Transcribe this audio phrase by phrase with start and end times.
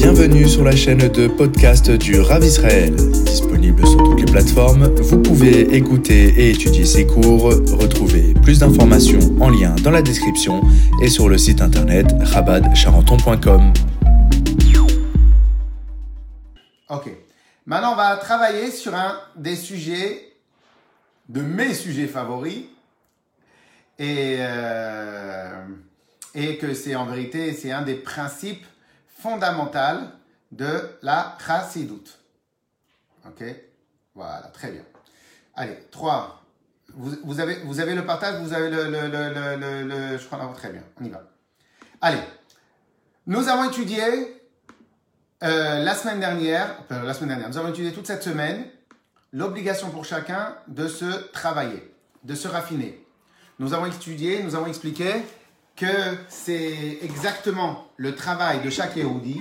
[0.00, 2.94] Bienvenue sur la chaîne de podcast du Rav Israël.
[2.94, 7.46] Disponible sur toutes les plateformes, vous pouvez écouter et étudier ses cours.
[7.46, 10.62] Retrouvez plus d'informations en lien dans la description
[11.02, 13.72] et sur le site internet rabadcharenton.com.
[16.90, 17.10] Ok.
[17.66, 20.32] Maintenant, on va travailler sur un des sujets,
[21.28, 22.66] de mes sujets favoris.
[23.98, 25.66] Et, euh,
[26.36, 28.64] et que c'est en vérité, c'est un des principes
[29.20, 30.06] fondamentaux
[30.52, 32.18] de la chassidoute.
[33.26, 33.44] Ok?
[34.14, 34.82] Voilà, très bien.
[35.54, 36.44] Allez, 3.
[36.94, 40.70] Vous, avez, vous avez le partage, vous avez le, le, le, le, je crois, très
[40.70, 41.22] bien, on y va.
[42.00, 42.20] Allez,
[43.26, 44.00] nous avons étudié
[45.44, 48.64] euh, la semaine dernière, euh, la semaine dernière, nous avons étudié toute cette semaine
[49.32, 53.04] l'obligation pour chacun de se travailler, de se raffiner.
[53.58, 55.12] Nous avons étudié, nous avons expliqué
[55.78, 59.40] que c'est exactement le travail de chaque Yehudi,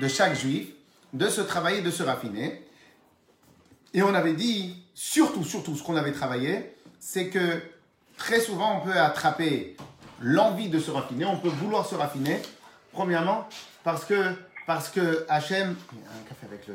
[0.00, 0.68] de chaque juif,
[1.12, 2.64] de se travailler, de se raffiner.
[3.94, 7.62] Et on avait dit, surtout, surtout, ce qu'on avait travaillé, c'est que
[8.16, 9.76] très souvent, on peut attraper
[10.20, 12.40] l'envie de se raffiner, on peut vouloir se raffiner,
[12.92, 13.48] premièrement,
[13.84, 14.34] parce que,
[14.70, 16.74] parce que Hachem, un café avec le-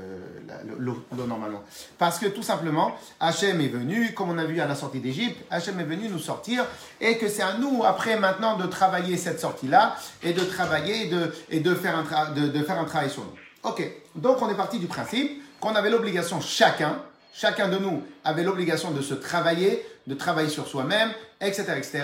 [0.68, 1.64] le- l'eau, l'eau normalement,
[1.98, 5.38] parce que tout simplement, Hachem est venu, comme on a vu à la sortie d'Égypte,
[5.50, 6.66] Hachem est venu nous sortir,
[7.00, 11.10] et que c'est à nous, après maintenant, de travailler cette sortie-là, et de travailler, et
[11.10, 13.32] de, et de, faire un de, faire un travail sur nous.
[13.64, 13.82] Ok,
[14.16, 16.98] donc on est parti du principe qu'on avait l'obligation, chacun,
[17.34, 22.04] chacun de nous avait l'obligation de se travailler, de travailler sur soi-même, etc., etc.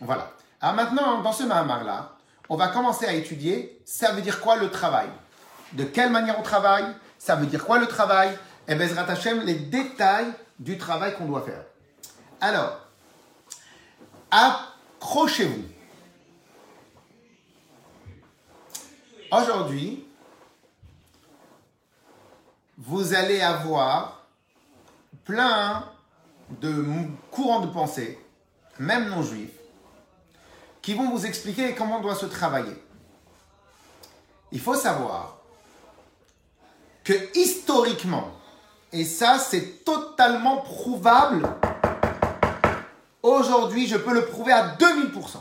[0.00, 0.32] Voilà.
[0.60, 2.16] Alors maintenant, dans ce Mahamar-là,
[2.48, 5.06] on va commencer à étudier, ça veut dire quoi le travail?
[5.72, 6.86] De quelle manière on travaille
[7.18, 11.42] Ça veut dire quoi le travail Et Bezrat Hashem, les détails du travail qu'on doit
[11.42, 11.64] faire.
[12.40, 12.80] Alors,
[14.30, 15.64] accrochez-vous.
[19.30, 20.06] Aujourd'hui,
[22.78, 24.26] vous allez avoir
[25.24, 25.84] plein
[26.60, 26.84] de
[27.30, 28.18] courants de pensée,
[28.78, 29.50] même non juifs,
[30.80, 32.82] qui vont vous expliquer comment on doit se travailler.
[34.52, 35.37] Il faut savoir
[37.08, 38.28] que historiquement,
[38.92, 41.48] et ça c'est totalement prouvable,
[43.22, 45.38] aujourd'hui je peux le prouver à 2000%.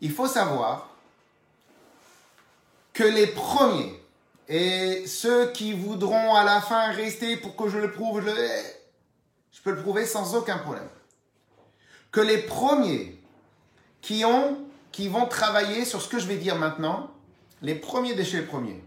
[0.00, 0.88] Il faut savoir
[2.94, 4.02] que les premiers
[4.48, 9.72] et ceux qui voudront à la fin rester pour que je le prouve, je, peux
[9.72, 10.88] le prouver sans aucun problème.
[12.12, 13.20] Que les premiers
[14.00, 14.56] qui ont,
[14.90, 17.10] qui vont travailler sur ce que je vais dire maintenant,
[17.60, 18.82] les premiers les premiers,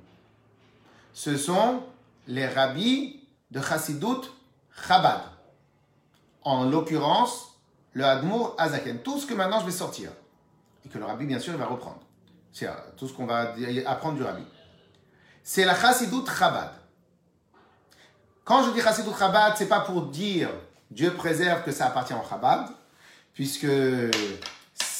[1.14, 1.84] ce sont
[2.28, 4.30] les rabbis de Chassidut
[4.88, 5.22] Chabad.
[6.44, 7.60] En l'occurrence,
[7.94, 9.00] le Hadmour Azaken.
[9.00, 10.12] Tout ce que maintenant je vais sortir.
[10.86, 12.00] Et que le rabbi, bien sûr, va reprendre.
[12.52, 13.54] C'est euh, tout ce qu'on va
[13.86, 14.44] apprendre du rabbi
[15.44, 16.72] c'est la Chassidut Chabad.
[18.44, 20.50] Quand je dis Chassidut Chabad, c'est pas pour dire
[20.90, 22.68] Dieu préserve que ça appartient au Chabad,
[23.34, 23.68] puisque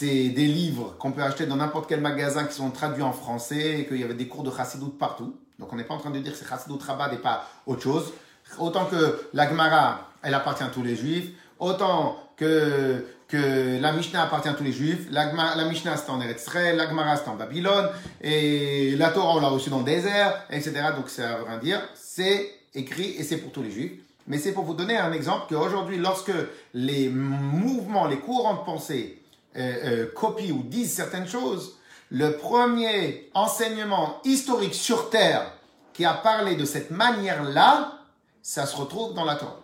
[0.02, 3.82] c'est des livres qu'on peut acheter dans n'importe quel magasin qui sont traduits en français
[3.82, 5.36] et qu'il y avait des cours de Chassidut partout.
[5.60, 7.84] Donc on n'est pas en train de dire que c'est Chassidut Chabad et pas autre
[7.84, 8.12] chose.
[8.58, 11.30] Autant que la Gemara, elle appartient à tous les juifs,
[11.60, 16.20] autant que, que la Mishnah appartient à tous les juifs, la, la Mishnah c'est en
[16.20, 17.90] Eretz la Gemara c'est en Babylone,
[18.22, 20.74] et la Torah on l'a reçue dans le désert, etc.
[20.96, 23.94] Donc ça veut rien dire, c'est écrit et c'est pour tous les juifs.
[24.26, 26.34] Mais c'est pour vous donner un exemple qu'aujourd'hui, lorsque
[26.74, 29.21] les mouvements, les courants de pensée
[29.58, 31.78] euh, euh, copient ou disent certaines choses,
[32.10, 35.52] le premier enseignement historique sur Terre
[35.94, 38.00] qui a parlé de cette manière-là,
[38.42, 39.60] ça se retrouve dans la Torah.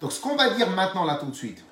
[0.00, 1.62] Donc ce qu'on va dire maintenant là tout de suite,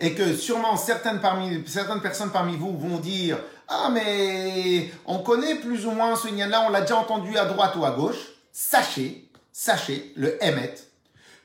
[0.00, 3.38] et que sûrement certaines, parmi, certaines personnes parmi vous vont dire
[3.68, 7.74] Ah, mais on connaît plus ou moins ce lien-là, on l'a déjà entendu à droite
[7.76, 8.30] ou à gauche.
[8.52, 10.74] Sachez, sachez, le Emmet,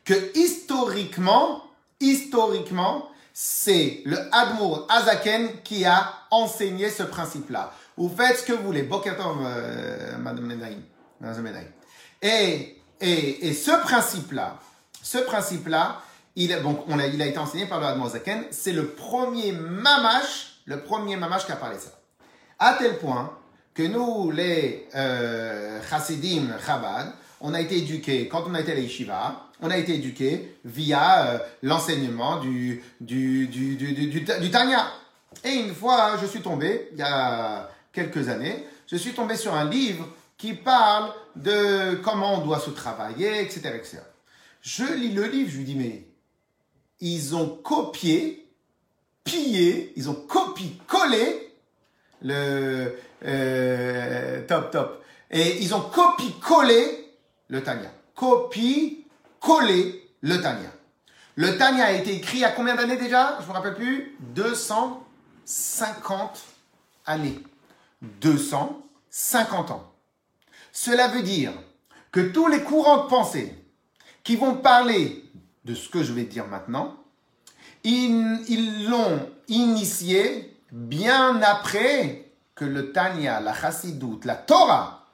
[0.06, 1.63] que historiquement,
[2.00, 7.69] historiquement, c'est le Admour Azaken qui a enseigné ce principe-là.
[7.97, 8.84] Vous faites ce que vous voulez.
[8.84, 10.81] Bokatov, euh, Madame Menaïm.
[12.21, 14.57] Et, et, et ce principe-là,
[15.01, 16.00] ce principe-là,
[16.38, 18.45] il, est- donc, on il a été enseigné par le Admour Azaken.
[18.51, 21.92] C'est le premier mamash, le premier mamash qui a parlé ça.
[22.57, 23.38] À tel point
[23.74, 27.12] que nous, les euh, Chassidim Chabad,
[27.42, 31.28] on a été éduqués, quand on a été à l'Yeshiva, on a été éduqués via
[31.28, 34.88] euh, l'enseignement du, du, du, du, du, du, Tanya.
[35.44, 39.54] Et une fois, je suis tombé, il y a quelques années, je suis tombé sur
[39.54, 43.72] un livre qui parle de comment on doit se travailler, etc.
[43.76, 43.98] etc.
[44.62, 46.08] Je lis le livre, je lui dis, mais
[47.00, 48.48] ils ont copié,
[49.24, 51.46] pillé, ils ont copié, collé
[52.22, 57.05] le euh, top top Et ils ont copie-collé
[57.47, 57.92] le Tanya.
[58.15, 60.71] Copie-collé le Tanya.
[61.36, 63.38] Le Tanya a été écrit il y a combien d'années déjà?
[63.39, 64.18] Je ne me rappelle plus.
[64.19, 66.44] 250
[67.06, 67.39] années.
[68.01, 69.94] 250 ans.
[70.71, 71.51] Cela veut dire
[72.12, 73.53] que tous les courants de pensée
[74.24, 75.24] qui vont parler
[75.65, 76.95] de ce que je vais dire maintenant,
[77.83, 85.06] ils l'ont initié bien après que le Tanya, la Chassidoute, la Torah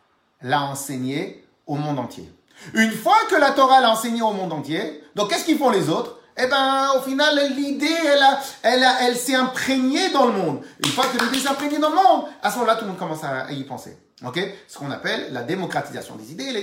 [0.42, 1.41] l'a enseigné
[1.72, 2.30] au monde entier.
[2.74, 5.90] Une fois que la Torah l'a enseigné au monde entier, donc qu'est-ce qu'ils font les
[5.90, 6.18] autres?
[6.38, 8.24] Eh bien, au final, l'idée, elle,
[8.64, 10.62] elle, elle s'est imprégnée dans le monde.
[10.84, 13.00] Une fois que l'idée s'est imprégnée dans le monde, à ce moment-là, tout le monde
[13.00, 13.98] commence à y penser.
[14.26, 14.40] Ok?
[14.68, 16.62] Ce qu'on appelle la démocratisation des idées, les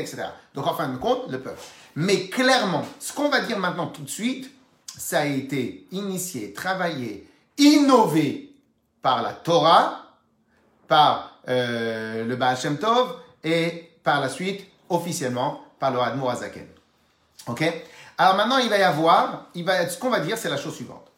[0.00, 0.24] etc.
[0.54, 1.60] Donc, en fin de compte, le peuple.
[1.94, 4.50] Mais clairement, ce qu'on va dire maintenant tout de suite,
[4.98, 8.54] ça a été initié, travaillé, innové
[9.02, 10.16] par la Torah,
[10.88, 16.68] par euh, le Baal Shem Tov et par la suite, officiellement, par le Admour Azaken.
[17.48, 17.64] Ok?
[18.16, 20.76] Alors maintenant, il va y avoir, il va, ce qu'on va dire, c'est la chose
[20.76, 21.10] suivante.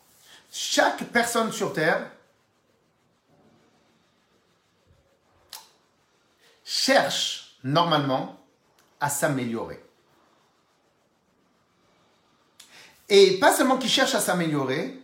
[0.50, 2.10] Chaque personne sur Terre
[6.64, 8.40] cherche normalement
[8.98, 9.84] à s'améliorer.
[13.10, 14.98] Et pas seulement qu'il cherche à s'améliorer,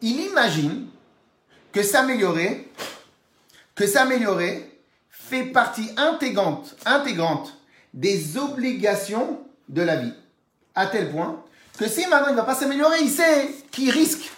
[0.00, 0.88] il imagine
[1.70, 2.72] que s'améliorer,
[3.74, 4.69] que s'améliorer
[5.30, 7.54] fait partie intégrante, intégrante
[7.94, 10.12] des obligations de la vie.
[10.74, 11.42] À tel point
[11.78, 14.30] que si maintenant il ne va pas s'améliorer, il sait qu'il risque.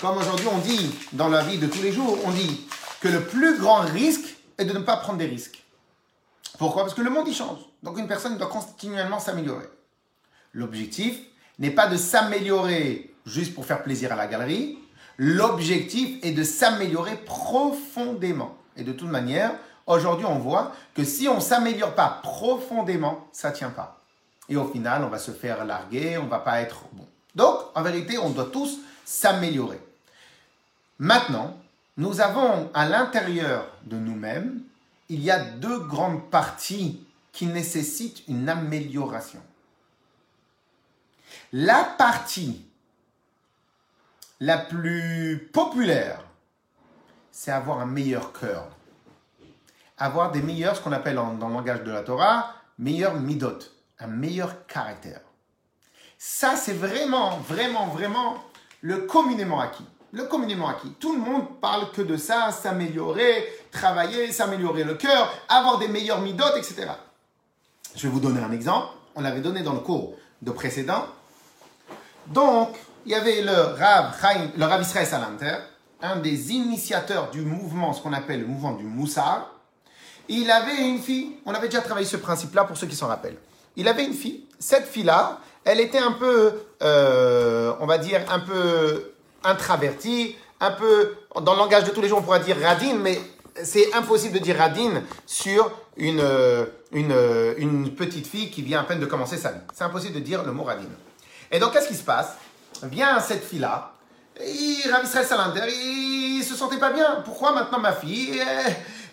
[0.00, 2.66] Comme aujourd'hui on dit dans la vie de tous les jours, on dit
[3.00, 5.62] que le plus grand risque est de ne pas prendre des risques.
[6.58, 6.82] Pourquoi?
[6.82, 7.58] Parce que le monde y change.
[7.82, 9.68] Donc une personne doit continuellement s'améliorer.
[10.54, 11.18] L'objectif,
[11.58, 14.78] n'est pas de s'améliorer juste pour faire plaisir à la galerie.
[15.16, 18.56] L'objectif est de s'améliorer profondément.
[18.76, 19.52] Et de toute manière,
[19.86, 24.00] aujourd'hui, on voit que si on ne s'améliore pas profondément, ça ne tient pas.
[24.48, 27.06] Et au final, on va se faire larguer, on ne va pas être bon.
[27.34, 29.80] Donc, en vérité, on doit tous s'améliorer.
[30.98, 31.56] Maintenant,
[31.96, 34.60] nous avons à l'intérieur de nous-mêmes,
[35.08, 39.40] il y a deux grandes parties qui nécessitent une amélioration.
[41.52, 42.64] La partie
[44.40, 46.24] la plus populaire,
[47.30, 48.68] c'est avoir un meilleur cœur.
[49.98, 53.58] Avoir des meilleurs, ce qu'on appelle dans le langage de la Torah, meilleur midot,
[53.98, 55.20] un meilleur caractère.
[56.18, 58.36] Ça, c'est vraiment, vraiment, vraiment
[58.80, 59.86] le communément acquis.
[60.12, 60.92] Le communément acquis.
[61.00, 66.20] Tout le monde parle que de ça, s'améliorer, travailler, s'améliorer le cœur, avoir des meilleurs
[66.20, 66.88] midot, etc.
[67.96, 68.88] Je vais vous donner un exemple.
[69.14, 71.06] On l'avait donné dans le cours de précédent.
[72.26, 74.14] Donc, il y avait le Rav,
[74.56, 75.56] le Rav Israël Salanter,
[76.00, 79.51] un des initiateurs du mouvement, ce qu'on appelle le mouvement du Moussar.
[80.28, 83.38] Il avait une fille, on avait déjà travaillé ce principe-là pour ceux qui s'en rappellent.
[83.76, 86.52] Il avait une fille, cette fille-là, elle était un peu,
[86.82, 89.12] euh, on va dire, un peu
[89.44, 93.20] intravertie, un peu, dans le langage de tous les jours, on pourrait dire radine, mais
[93.62, 96.22] c'est impossible de dire radine sur une,
[96.92, 97.14] une,
[97.58, 99.60] une petite fille qui vient à peine de commencer sa vie.
[99.74, 100.88] C'est impossible de dire le mot radine.
[101.50, 102.36] Et donc, qu'est-ce qui se passe?
[102.82, 103.92] Vient cette fille-là,
[104.40, 107.22] il ravisserait Salander, il se sentait pas bien.
[107.24, 108.42] Pourquoi maintenant ma fille,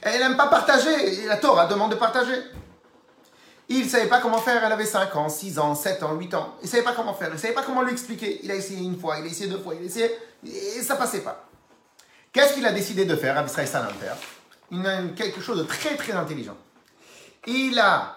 [0.02, 2.36] elle n'aime pas partager La Torah demande de partager.
[3.68, 6.34] Il ne savait pas comment faire, elle avait 5 ans, 6 ans, 7 ans, 8
[6.34, 6.56] ans.
[6.62, 8.40] Il ne savait pas comment faire, il ne savait pas comment lui expliquer.
[8.44, 10.12] Il a essayé une fois, il a essayé deux fois, il a essayé,
[10.46, 11.46] et ça passait pas.
[12.34, 14.14] Qu'est-ce qu'il a décidé de faire, Rabbi Salanter?
[14.72, 16.58] Il a quelque chose de très très intelligent.
[17.46, 18.16] Il a,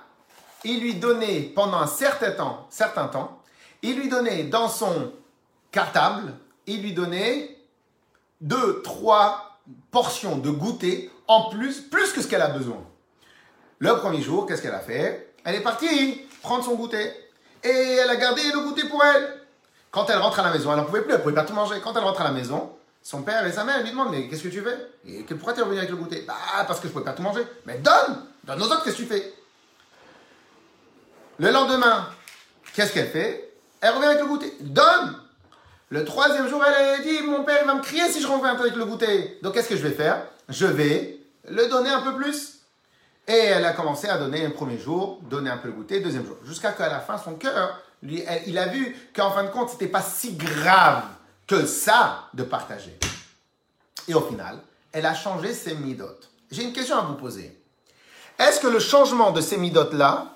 [0.65, 3.43] il lui donnait pendant un certain temps, certain temps
[3.83, 5.13] il lui donnait dans son
[5.71, 6.35] cartable,
[6.67, 7.57] il lui donnait
[8.41, 9.59] deux, trois
[9.91, 12.83] portions de goûter en plus, plus que ce qu'elle a besoin.
[13.79, 15.35] Le premier jour, qu'est-ce qu'elle a fait?
[15.45, 17.13] Elle est partie prendre son goûter.
[17.65, 19.41] Et elle a gardé le goûter pour elle.
[19.91, 21.55] Quand elle rentre à la maison, elle n'en pouvait plus, elle ne pouvait pas tout
[21.55, 21.77] manger.
[21.83, 22.73] Quand elle rentre à la maison,
[23.03, 24.77] son père et sa mère lui demandent Mais qu'est-ce que tu fais?
[25.07, 26.25] Et Pourquoi tu es revenu avec le goûter?
[26.27, 26.35] Bah,
[26.67, 27.43] parce que je ne pouvais pas tout manger.
[27.67, 29.33] Mais donne Donne aux autres, qu'est-ce que tu fais?
[31.39, 32.09] Le lendemain,
[32.75, 33.53] qu'est-ce qu'elle fait?
[33.81, 34.53] Elle revient avec le goûter.
[34.61, 35.17] Donne
[35.89, 38.77] Le troisième jour, elle dit Mon père, il va me crier si je reviens avec
[38.77, 39.39] le goûter.
[39.43, 40.27] Donc, qu'est-ce que je vais faire?
[40.49, 42.59] Je vais le donner un peu plus.
[43.29, 46.27] Et elle a commencé à donner un premier jour, donner un peu le goûter, deuxième
[46.27, 46.37] jour.
[46.45, 49.75] Jusqu'à qu'à la fin, son cœur, lui, il a vu qu'en fin de compte, ce
[49.75, 51.05] n'était pas si grave
[51.47, 52.99] que ça de partager.
[54.09, 54.59] Et au final,
[54.91, 56.31] elle a changé ses midotes.
[56.51, 57.57] J'ai une question à vous poser.
[58.39, 60.35] Est-ce que le changement de ces midotes-là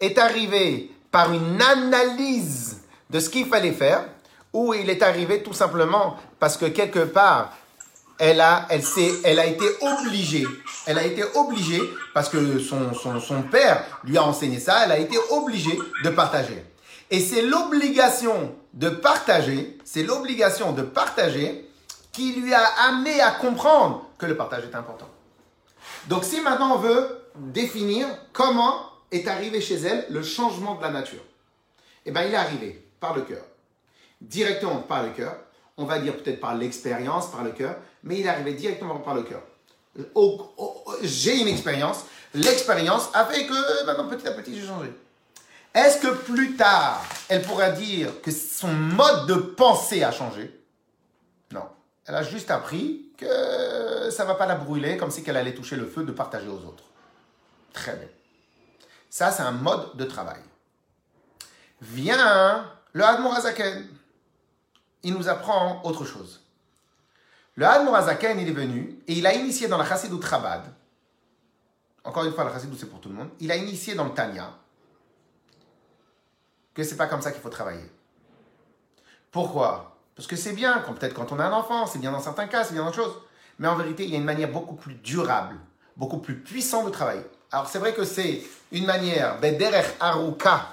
[0.00, 4.04] est arrivé par une analyse de ce qu'il fallait faire,
[4.52, 7.52] ou il est arrivé tout simplement parce que quelque part,
[8.18, 8.82] elle a, elle
[9.24, 10.46] elle a été obligée.
[10.86, 11.80] Elle a été obligée
[12.14, 14.84] parce que son, son, son père lui a enseigné ça.
[14.84, 16.64] Elle a été obligée de partager.
[17.10, 21.68] Et c'est l'obligation de partager, c'est l'obligation de partager
[22.12, 25.08] qui lui a amené à comprendre que le partage est important.
[26.08, 30.90] Donc si maintenant on veut définir comment est arrivé chez elle le changement de la
[30.90, 31.22] nature,
[32.04, 33.42] eh bien il est arrivé par le cœur.
[34.20, 35.36] Directement par le cœur,
[35.76, 39.22] on va dire peut-être par l'expérience, par le cœur, mais il arrivé directement par le
[39.22, 39.42] cœur.
[41.02, 44.92] J'ai une expérience, l'expérience a fait que maintenant petit à petit j'ai changé.
[45.74, 50.58] Est-ce que plus tard, elle pourra dire que son mode de pensée a changé?
[51.52, 51.68] Non.
[52.06, 55.54] Elle a juste appris que ça ne va pas la brûler comme si qu'elle allait
[55.54, 56.84] toucher le feu de partager aux autres.
[57.72, 58.08] Très bien.
[59.10, 60.40] Ça, c'est un mode de travail.
[61.80, 63.86] Vient le Hadmorazaken.
[65.02, 66.40] Il nous apprend autre chose.
[67.58, 70.62] Le Hadmorazaken, il est venu et il a initié dans la Chassidut Chabad.
[72.04, 73.30] Encore une fois, la Chassidut, c'est pour tout le monde.
[73.40, 74.52] Il a initié dans le Tanya
[76.72, 77.90] que c'est pas comme ça qu'il faut travailler.
[79.32, 79.96] Pourquoi?
[80.14, 82.62] Parce que c'est bien, peut-être quand on a un enfant, c'est bien dans certains cas,
[82.62, 83.16] c'est bien dans d'autres choses.
[83.58, 85.56] Mais en vérité, il y a une manière beaucoup plus durable,
[85.96, 87.26] beaucoup plus puissante de travailler.
[87.50, 90.64] Alors c'est vrai que c'est une manière, bederech aruka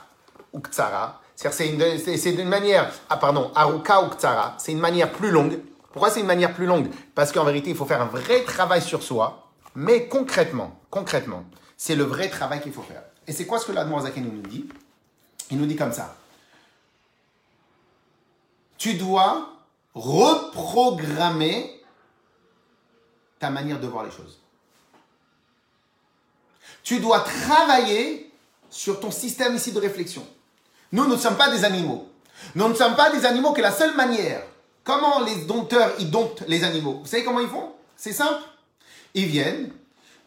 [0.54, 4.10] ou ktsara, c'est une, manière, ah pardon, aruka ou
[4.60, 5.60] c'est une manière plus longue.
[5.96, 6.92] Pourquoi c'est une manière plus longue?
[7.16, 11.46] Parce qu'en vérité, il faut faire un vrai travail sur soi, mais concrètement, concrètement,
[11.78, 13.02] c'est le vrai travail qu'il faut faire.
[13.28, 14.68] Et c'est quoi ce que l'Admorazaki nous dit?
[15.52, 16.18] Il nous dit comme ça.
[18.78, 19.54] Tu dois
[19.94, 21.82] reprogrammer
[23.40, 24.42] ta manière de voir les choses.
[26.84, 28.34] Tu dois travailler
[28.70, 30.28] sur ton système ici de réflexion.
[30.92, 32.10] Nous, nous ne sommes pas des animaux.
[32.54, 34.44] Nous ne sommes pas des animaux que la seule manière.
[34.86, 37.00] Comment les dompteurs, ils domptent les animaux?
[37.02, 37.72] Vous savez comment ils font?
[37.98, 38.44] C'est simple.
[39.16, 39.72] Ils viennent.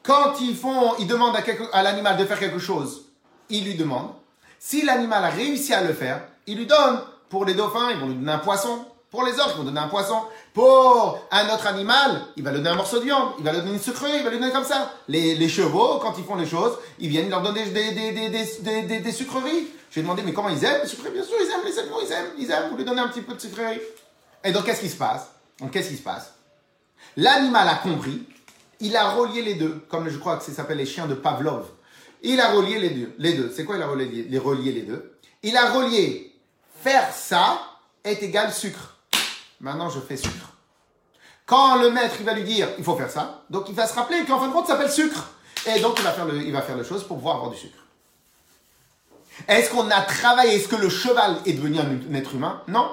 [0.03, 3.05] Quand ils font, ils demandent à, à l'animal de faire quelque chose,
[3.51, 4.13] ils lui demandent.
[4.59, 7.01] Si l'animal a réussi à le faire, il lui donne.
[7.29, 8.85] Pour les dauphins, ils vont lui donner un poisson.
[9.11, 10.23] Pour les orques, ils vont donner un poisson.
[10.53, 13.35] Pour un autre animal, il va lui donner un morceau de viande.
[13.39, 14.93] Il va lui donner une sucrerie, il va lui donner comme ça.
[15.07, 19.69] Les, chevaux, quand ils font les choses, ils viennent leur donner des, des, des, sucreries.
[19.91, 21.13] J'ai demandé, mais comment ils aiment les sucreries?
[21.13, 22.71] Bien sûr, ils aiment les animaux, ils aiment, ils aiment.
[22.71, 23.81] Vous lui donnez un petit peu de sucrerie.
[24.45, 25.29] Et donc, qu'est-ce qui se passe?
[25.61, 26.35] Donc, qu'est-ce qui se passe?
[27.17, 28.27] L'animal a compris.
[28.81, 31.67] Il a relié les deux, comme je crois que ça s'appelle les chiens de Pavlov.
[32.23, 33.15] Il a relié les deux.
[33.19, 33.53] Les deux.
[33.55, 35.19] C'est quoi il a relié les, relié les deux?
[35.43, 36.33] Il a relié
[36.83, 37.61] faire ça
[38.05, 38.97] est égal sucre.
[39.61, 40.53] Maintenant, je fais sucre.
[41.45, 43.95] Quand le maître, il va lui dire, il faut faire ça, donc il va se
[43.95, 45.31] rappeler qu'en fin de compte, ça s'appelle sucre.
[45.67, 47.57] Et donc, il va faire le, il va faire les choses pour pouvoir avoir du
[47.57, 47.79] sucre.
[49.47, 50.57] Est-ce qu'on a travaillé?
[50.57, 52.63] Est-ce que le cheval est devenu un être humain?
[52.69, 52.91] Non.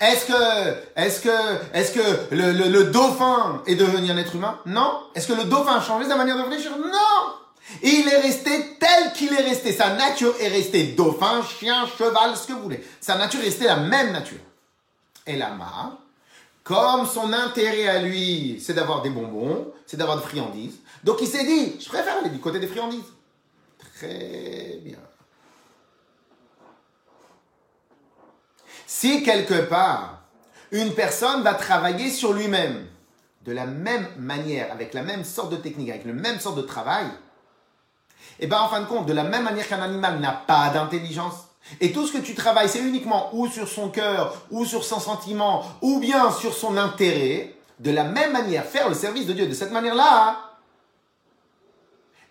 [0.00, 4.58] Est-ce que, est-ce que, est-ce que le, dauphin est devenu un être humain?
[4.66, 5.02] Non.
[5.14, 6.76] Est-ce que le dauphin a changé sa manière de réfléchir?
[6.78, 7.34] Non.
[7.82, 9.72] Il est resté tel qu'il est resté.
[9.72, 12.84] Sa nature est restée dauphin, chien, cheval, ce que vous voulez.
[13.00, 14.38] Sa nature est restée la même nature.
[15.26, 15.98] Et lama,
[16.64, 21.26] comme son intérêt à lui, c'est d'avoir des bonbons, c'est d'avoir des friandises, donc il
[21.26, 23.12] s'est dit, je préfère aller du côté des friandises.
[23.96, 24.98] Très bien.
[28.90, 30.22] Si quelque part,
[30.70, 32.86] une personne va travailler sur lui-même,
[33.44, 36.62] de la même manière, avec la même sorte de technique, avec le même sorte de
[36.62, 40.32] travail, et eh bien en fin de compte, de la même manière qu'un animal n'a
[40.32, 41.34] pas d'intelligence,
[41.82, 45.00] et tout ce que tu travailles, c'est uniquement ou sur son cœur, ou sur son
[45.00, 49.46] sentiment, ou bien sur son intérêt, de la même manière, faire le service de Dieu
[49.46, 50.38] de cette manière-là,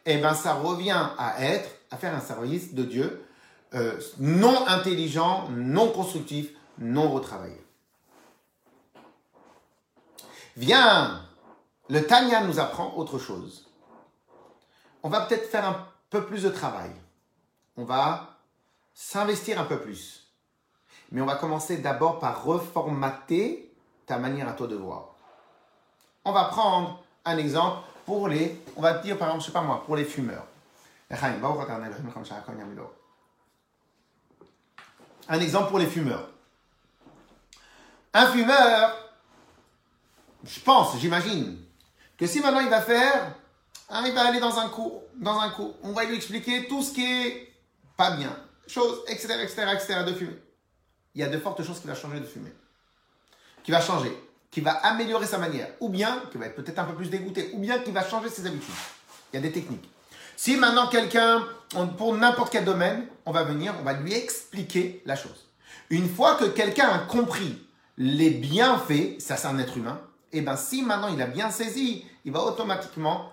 [0.07, 3.26] eh bien ça revient à être, à faire un service de Dieu
[3.73, 7.61] euh, non intelligent, non constructif, non retravaillé.
[10.55, 11.21] Viens,
[11.89, 13.69] le Tanya nous apprend autre chose.
[15.03, 16.91] On va peut-être faire un peu plus de travail.
[17.75, 18.37] On va
[18.93, 20.27] s'investir un peu plus.
[21.11, 23.71] Mais on va commencer d'abord par reformater
[24.05, 25.15] ta manière à toi de voir.
[26.25, 29.61] On va prendre un exemple pour les, on va dire par exemple, je sais pas
[29.61, 30.45] moi, pour les fumeurs.
[35.29, 36.29] Un exemple pour les fumeurs.
[38.13, 38.97] Un fumeur,
[40.43, 41.57] je pense, j'imagine,
[42.17, 43.35] que si maintenant il va faire
[43.89, 45.75] Hein, il va aller dans un cours, dans un cours.
[45.81, 47.53] On va lui expliquer tout ce qui est
[47.95, 48.35] pas bien.
[48.67, 50.37] Choses, etc., etc., etc., de fumer.
[51.15, 52.51] Il y a de fortes chances qu'il va changer de fumer.
[53.63, 54.11] Qui va changer.
[54.51, 55.69] Qui va améliorer sa manière.
[55.79, 57.51] Ou bien, qui va être peut-être un peu plus dégoûté.
[57.53, 58.75] Ou bien qui va changer ses habitudes.
[59.31, 59.89] Il y a des techniques.
[60.37, 61.43] Si maintenant quelqu'un,
[61.97, 65.49] pour n'importe quel domaine, on va venir, on va lui expliquer la chose.
[65.89, 67.67] Une fois que quelqu'un a compris
[67.97, 69.99] les bienfaits, ça c'est un être humain,
[70.31, 73.31] et eh bien si maintenant il a bien saisi, il va automatiquement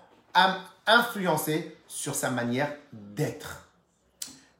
[0.87, 3.67] influencer sur sa manière d'être.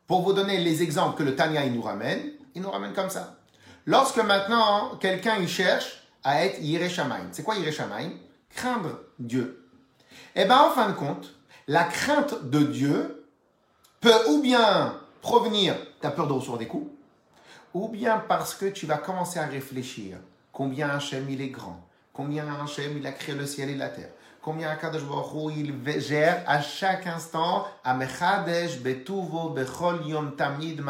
[0.05, 3.09] Pour vous donner les exemples que le Tanya il nous ramène, il nous ramène comme
[3.09, 3.37] ça.
[3.87, 8.11] Lorsque maintenant quelqu'un il cherche à être Yireshamaim, c'est quoi Yireshamaim
[8.51, 9.67] Craindre Dieu.
[10.35, 11.34] Eh bien en fin de compte,
[11.67, 13.25] la crainte de Dieu
[14.01, 16.91] peut ou bien provenir, tu as peur de recevoir des coups,
[17.73, 20.17] ou bien parce que tu vas commencer à réfléchir
[20.51, 21.81] combien Hachem il est grand,
[22.13, 26.43] combien Hachem il a créé le ciel et la terre, combien Akadosh Baruch il gère
[26.45, 27.67] à chaque instant
[30.37, 30.83] tamid.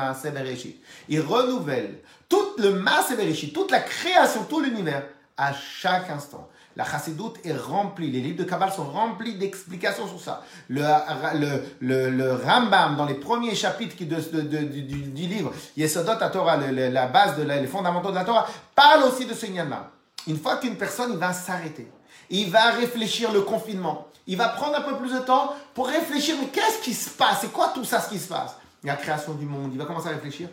[1.07, 2.71] Il renouvelle tout le
[3.15, 5.03] bereshit, toute la création, tout l'univers
[5.37, 6.49] à chaque instant.
[6.75, 10.43] La chassidoute est remplie, les livres de Kabbalah sont remplis d'explications sur ça.
[10.67, 17.67] Le, Rambam, dans les premiers chapitres du, livre, Yesodot à Torah, la base, de les
[17.67, 19.89] fondamentaux de la Torah, parle aussi de ce là
[20.27, 21.89] Une fois qu'une personne va s'arrêter,
[22.29, 26.35] il va réfléchir le confinement, il va prendre un peu plus de temps pour réfléchir,
[26.41, 27.39] mais qu'est-ce qui se passe?
[27.41, 28.57] C'est quoi tout ça ce qui se passe?
[28.83, 30.49] La création du monde, il va commencer à réfléchir.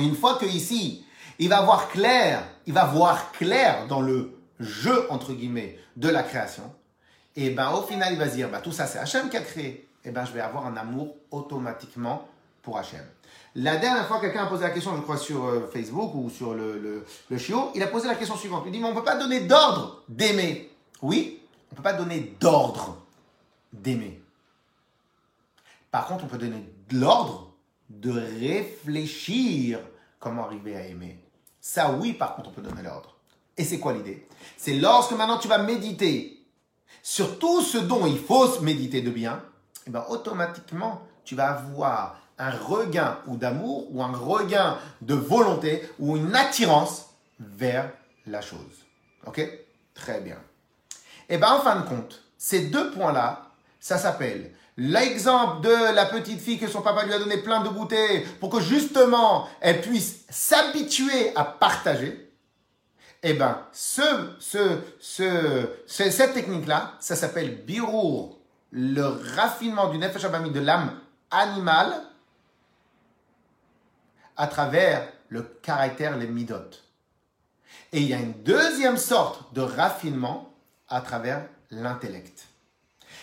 [0.00, 1.04] une fois que ici,
[1.38, 6.22] il va voir clair, il va voir clair dans le jeu, entre guillemets, de la
[6.22, 6.72] création,
[7.36, 9.40] et ben au final, il va se dire, bah, tout ça, c'est Hachem qui a
[9.40, 9.88] créé.
[10.04, 12.28] Et ben je vais avoir un amour automatiquement
[12.62, 13.04] pour Hachem.
[13.56, 16.54] La dernière fois, quelqu'un a posé la question, je crois, sur euh, Facebook ou sur
[16.54, 18.64] le, le, le chiot, il a posé la question suivante.
[18.66, 20.70] Il dit, mais on ne peut pas donner d'ordre d'aimer.
[21.02, 22.98] Oui, on ne peut pas donner d'ordre
[23.72, 24.20] d'aimer.
[25.90, 27.52] Par contre, on peut donner de l'ordre
[27.88, 29.80] de réfléchir
[30.18, 31.20] comment arriver à aimer.
[31.60, 33.13] Ça, oui, par contre, on peut donner l'ordre.
[33.56, 34.26] Et c'est quoi l'idée?
[34.56, 36.44] C'est lorsque maintenant tu vas méditer
[37.02, 39.42] sur tout ce dont il faut méditer de bien,
[39.86, 45.14] et eh ben automatiquement, tu vas avoir un regain ou d'amour ou un regain de
[45.14, 47.90] volonté ou une attirance vers
[48.26, 48.86] la chose.
[49.26, 49.46] Ok?
[49.94, 50.38] Très bien.
[51.28, 56.06] Et eh bien en fin de compte, ces deux points-là, ça s'appelle l'exemple de la
[56.06, 59.80] petite fille que son papa lui a donné plein de bouteilles pour que justement elle
[59.80, 62.23] puisse s'habituer à partager.
[63.26, 64.02] Eh bien, ce,
[64.38, 68.38] ce, ce, cette technique-là, ça s'appelle birour,
[68.70, 69.02] le
[69.34, 72.02] raffinement du nefesh de l'âme animale
[74.36, 76.70] à travers le caractère, les midot.
[77.94, 80.52] Et il y a une deuxième sorte de raffinement
[80.90, 82.46] à travers l'intellect.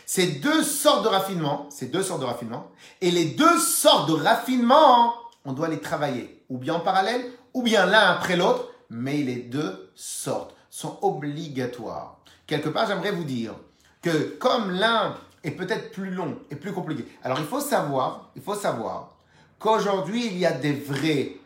[0.08, 4.16] Ces deux sortes de raffinement, ces deux sortes de raffinement, et les deux sortes de
[4.16, 5.14] raffinement,
[5.46, 9.38] on doit les travailler, ou bien en parallèle, ou bien l'un après l'autre, mais les
[9.38, 12.19] deux sortes sont obligatoires.
[12.45, 13.56] Quelque part, j'aimerais vous dire
[14.01, 18.41] que comme l'un est peut-être plus long et plus compliqué, alors il faut savoir, il
[18.41, 19.15] faut savoir
[19.60, 21.38] qu'aujourd'hui, il y a des vraies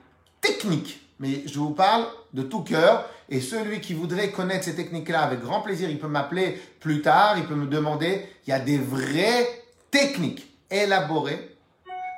[0.41, 5.21] techniques, mais je vous parle de tout cœur, et celui qui voudrait connaître ces techniques-là
[5.21, 8.59] avec grand plaisir, il peut m'appeler plus tard, il peut me demander, il y a
[8.59, 11.57] des vraies techniques élaborées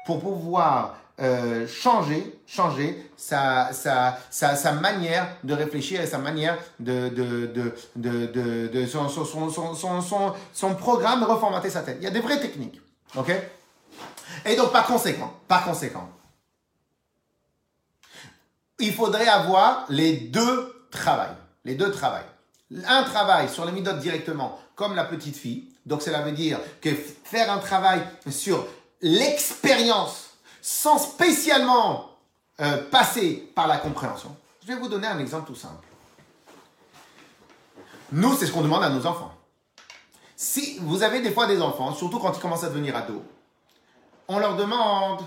[0.05, 6.59] pour pouvoir euh, changer, changer sa, sa, sa, sa, manière de réfléchir et sa manière
[6.79, 11.97] de, de, de, de, de, son, son, son, son, programme, reformater sa tête.
[11.99, 12.79] Il y a des vraies techniques.
[13.15, 13.31] OK?
[14.45, 16.07] Et donc, par conséquent, par conséquent,
[18.77, 21.35] il faudrait avoir les deux travails.
[21.65, 22.25] Les deux travails.
[22.85, 25.69] Un travail sur les midotes directement, comme la petite fille.
[25.87, 26.91] Donc, cela veut dire que
[27.23, 28.67] faire un travail sur
[29.01, 30.26] l'expérience
[30.69, 32.09] sans spécialement
[32.59, 34.35] euh, passer par la compréhension.
[34.61, 35.87] Je vais vous donner un exemple tout simple.
[38.11, 39.33] Nous, c'est ce qu'on demande à nos enfants.
[40.35, 43.21] Si vous avez des fois des enfants, surtout quand ils commencent à devenir ados,
[44.27, 45.21] on leur demande,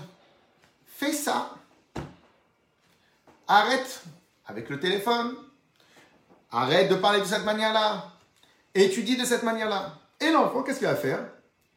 [0.85, 1.55] fais ça,
[3.47, 4.03] arrête
[4.45, 5.33] avec le téléphone,
[6.51, 8.11] arrête de parler de cette manière-là,
[8.75, 9.95] étudie de cette manière-là.
[10.19, 11.25] Et l'enfant, qu'est-ce qu'il va faire?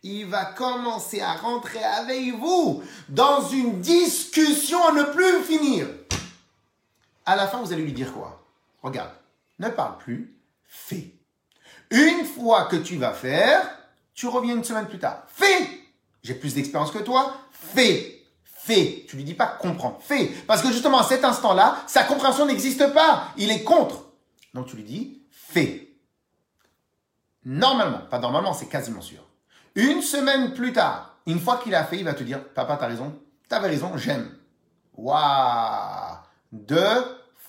[0.04, 5.88] Il va commencer à rentrer avec vous dans une discussion à ne plus finir.
[7.24, 8.46] À la fin, vous allez lui dire quoi?
[8.82, 9.12] Regarde,
[9.58, 11.10] ne parle plus, fais.
[11.90, 13.66] Une fois que tu vas faire,
[14.14, 15.24] tu reviens une semaine plus tard.
[15.26, 15.70] Fais
[16.22, 19.04] J'ai plus d'expérience que toi, fais Fais.
[19.08, 20.26] Tu lui dis pas comprends, fais.
[20.46, 23.28] Parce que justement, à cet instant-là, sa compréhension n'existe pas.
[23.36, 24.06] Il est contre.
[24.54, 25.94] Donc tu lui dis fais.
[27.44, 29.22] Normalement, pas normalement, c'est quasiment sûr.
[29.74, 32.86] Une semaine plus tard, une fois qu'il a fait, il va te dire, papa, t'as
[32.86, 33.12] raison,
[33.48, 34.30] t'avais raison, j'aime.
[34.96, 36.16] Waouh
[36.52, 36.78] De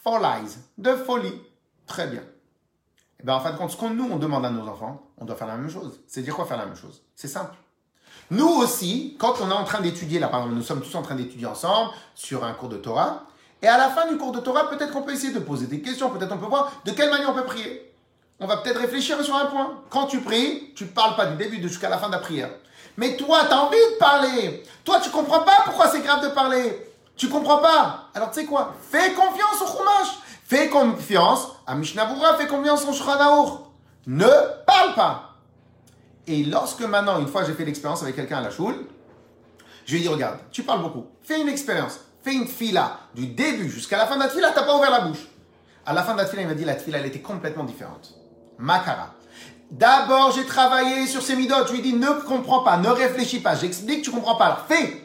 [0.04, 1.42] follies, de folie.
[1.86, 2.22] Très bien.
[2.22, 5.08] Et eh bien, en fin de compte, ce qu'on nous, on demande à nos enfants,
[5.18, 6.02] on doit faire la même chose.
[6.08, 7.04] C'est dire quoi faire la même chose?
[7.16, 7.56] C'est simple.
[8.32, 11.04] Nous aussi, quand on est en train d'étudier, là par exemple, nous sommes tous en
[11.04, 13.28] train d'étudier ensemble sur un cours de Torah,
[13.62, 15.82] et à la fin du cours de Torah, peut-être qu'on peut essayer de poser des
[15.82, 17.95] questions, peut-être on peut voir de quelle manière on peut prier.
[18.40, 19.82] On va peut-être réfléchir sur un point.
[19.90, 22.50] Quand tu pries, tu ne parles pas du début jusqu'à la fin de la prière.
[22.98, 24.64] Mais toi, tu as envie de parler.
[24.84, 26.92] Toi, tu comprends pas pourquoi c'est grave de parler.
[27.16, 28.10] Tu comprends pas.
[28.14, 28.74] Alors, tu sais quoi?
[28.92, 30.20] Fais confiance au Chumash.
[30.46, 33.72] Fais confiance à Mishnah fais confiance au Shuranaour.
[34.06, 34.30] Ne
[34.68, 35.36] parle pas.
[36.28, 38.86] Et lorsque maintenant, une fois j'ai fait l'expérience avec quelqu'un à la choule,
[39.86, 41.06] je lui ai dit, regarde, tu parles beaucoup.
[41.24, 42.00] Fais une expérience.
[42.24, 45.02] Fais une fila du début jusqu'à la fin de la fila, t'as pas ouvert la
[45.02, 45.28] bouche.
[45.86, 48.14] À la fin de la fila, il m'a dit, la fila, elle était complètement différente.
[48.58, 49.14] Makara.
[49.72, 51.68] D'abord, j'ai travaillé sur ces midotes.
[51.68, 53.56] Je lui ai dit, ne comprends pas, ne réfléchis pas.
[53.56, 54.66] J'explique, tu comprends pas.
[54.68, 55.02] Fais.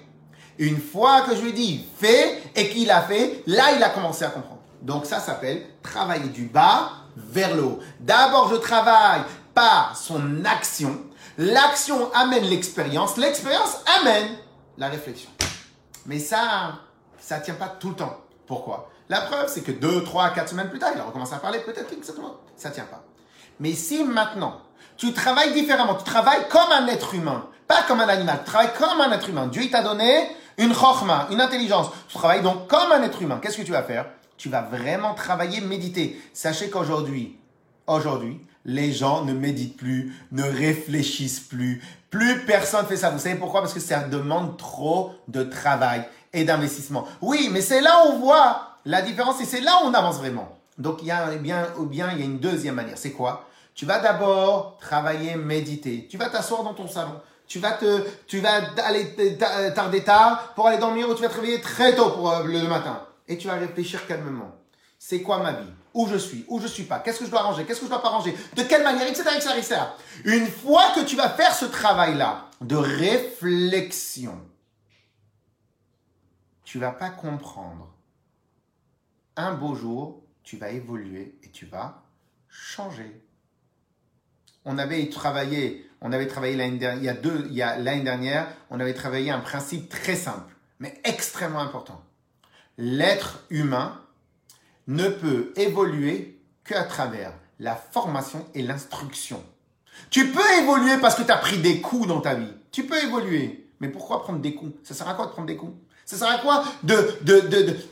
[0.59, 3.89] Une fois que je lui ai dit, fais, et qu'il a fait, là, il a
[3.89, 4.61] commencé à comprendre.
[4.83, 7.79] Donc, ça s'appelle travailler du bas vers le haut.
[7.99, 9.23] D'abord, je travaille
[9.55, 11.01] par son action.
[11.39, 13.17] L'action amène l'expérience.
[13.17, 14.29] L'expérience amène
[14.77, 15.31] la réflexion.
[16.07, 16.81] Mais ça,
[17.19, 18.19] ça tient pas tout le temps.
[18.47, 18.91] Pourquoi?
[19.09, 21.61] La preuve, c'est que deux, trois, quatre semaines plus tard, il a recommencé à parler,
[21.61, 22.37] peut-être exactement.
[22.57, 23.03] Ça tient pas.
[23.61, 24.61] Mais si maintenant,
[24.97, 28.73] tu travailles différemment, tu travailles comme un être humain, pas comme un animal, tu travailles
[28.77, 29.47] comme un être humain.
[29.47, 31.91] Dieu t'a donné une chorma, une intelligence.
[32.09, 33.39] Tu travailles donc comme un être humain.
[33.41, 34.07] Qu'est-ce que tu vas faire?
[34.37, 36.21] Tu vas vraiment travailler, méditer.
[36.33, 37.39] Sachez qu'aujourd'hui,
[37.87, 41.83] aujourd'hui, les gens ne méditent plus, ne réfléchissent plus.
[42.11, 43.11] Plus personne fait ça.
[43.11, 43.61] Vous savez pourquoi?
[43.61, 47.07] Parce que ça demande trop de travail et d'investissement.
[47.21, 50.19] Oui, mais c'est là où on voit la différence et c'est là où on avance
[50.19, 50.57] vraiment.
[50.79, 52.99] Donc il y a bien ou bien il y a une deuxième manière.
[52.99, 53.47] C'est quoi?
[53.75, 56.07] Tu vas d'abord travailler, méditer.
[56.11, 57.21] Tu vas t'asseoir dans ton salon.
[57.47, 59.37] Tu vas te, tu vas aller
[59.75, 62.63] tarder tard pour aller dormir ou tu vas te réveiller très tôt pour euh, le
[62.69, 63.07] matin.
[63.27, 64.53] Et tu vas réfléchir calmement.
[64.99, 65.73] C'est quoi ma vie?
[65.95, 66.45] Où je suis?
[66.49, 67.01] Où je suis pas?
[67.01, 68.37] Qu'est-ce que je dois arranger Qu'est-ce que je dois pas ranger?
[68.55, 69.09] De quelle manière?
[69.09, 69.23] Etc.
[69.35, 69.81] etc., etc.
[70.25, 74.39] Une fois que tu vas faire ce travail-là de réflexion,
[76.65, 77.93] tu vas pas comprendre.
[79.37, 82.05] Un beau jour, tu vas évoluer et tu vas
[82.49, 83.25] changer.
[84.65, 87.79] On avait travaillé, on avait travaillé l'année dernière, il y a deux, il y a
[87.79, 92.03] l'année dernière, on avait travaillé un principe très simple, mais extrêmement important.
[92.77, 94.01] L'être humain
[94.87, 99.43] ne peut évoluer qu'à travers la formation et l'instruction.
[100.11, 102.53] Tu peux évoluer parce que tu as pris des coups dans ta vie.
[102.73, 103.69] Tu peux évoluer.
[103.81, 104.73] Mais pourquoi prendre des coups?
[104.83, 105.75] Ça sert à quoi de prendre des coups?
[106.05, 107.19] Ça sert à quoi de,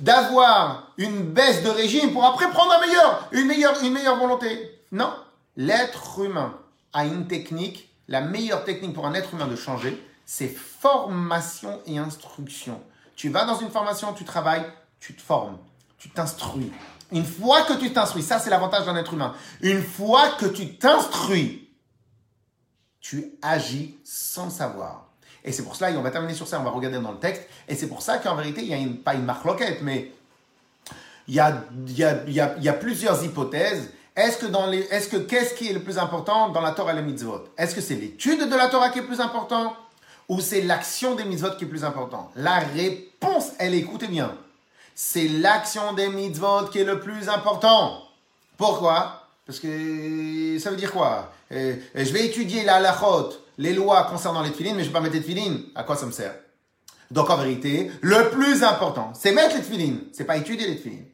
[0.00, 4.80] d'avoir une baisse de régime pour après prendre un meilleur, une meilleure, une meilleure volonté?
[4.90, 5.12] Non?
[5.58, 6.56] L'être humain
[6.92, 11.98] a une technique, la meilleure technique pour un être humain de changer, c'est formation et
[11.98, 12.80] instruction.
[13.16, 14.64] Tu vas dans une formation, tu travailles,
[15.00, 15.58] tu te formes,
[15.98, 16.72] tu t'instruis.
[17.10, 19.34] Une fois que tu t'instruis, ça c'est l'avantage d'un être humain.
[19.60, 21.68] Une fois que tu t'instruis,
[23.00, 25.08] tu agis sans savoir.
[25.44, 27.18] Et c'est pour cela, et on va terminer sur ça, on va regarder dans le
[27.18, 30.12] texte, et c'est pour ça qu'en vérité, il y a pas une marque loquette, mais
[31.26, 33.90] il y a plusieurs hypothèses.
[34.18, 36.92] Est-ce que dans les, est-ce que qu'est-ce qui est le plus important dans la Torah
[36.92, 37.44] et les mitzvot?
[37.56, 39.76] Est-ce que c'est l'étude de la Torah qui est plus important
[40.28, 44.36] ou c'est l'action des mitzvot qui est plus important La réponse, elle écoutez bien,
[44.96, 48.02] c'est l'action des mitzvot qui est le plus important.
[48.56, 49.28] Pourquoi?
[49.46, 51.32] Parce que ça veut dire quoi?
[51.52, 55.00] Euh, Je vais étudier la halachot les lois concernant les tefilines, mais je vais pas
[55.00, 55.62] mettre les tefilines.
[55.76, 56.34] À quoi ça me sert?
[57.12, 61.06] Donc en vérité, le plus important, c'est mettre les tefilines, c'est pas étudier les tefilines.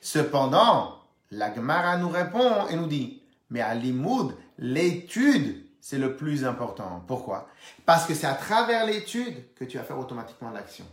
[0.00, 0.95] Cependant,
[1.30, 7.04] la Gemara nous répond et nous dit, mais à l'imoud, l'étude, c'est le plus important.
[7.06, 7.48] Pourquoi?
[7.84, 10.84] Parce que c'est à travers l'étude que tu vas faire automatiquement l'action.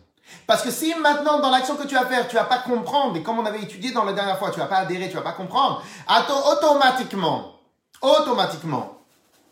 [0.47, 3.23] Parce que si maintenant, dans l'action que tu vas faire, tu vas pas comprendre, et
[3.23, 5.33] comme on avait étudié dans la dernière fois, tu vas pas adhérer, tu vas pas
[5.33, 5.83] comprendre,
[6.51, 7.59] automatiquement,
[8.01, 9.01] automatiquement,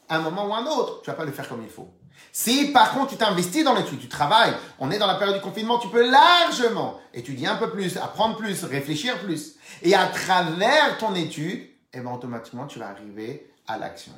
[0.09, 1.89] un moment ou un autre, tu vas pas le faire comme il faut.
[2.31, 5.41] Si par contre tu t'investis dans l'étude, tu travailles, on est dans la période du
[5.41, 9.55] confinement, tu peux largement étudier un peu plus, apprendre plus, réfléchir plus.
[9.81, 14.13] Et à travers ton étude, eh ben, automatiquement tu vas arriver à l'action.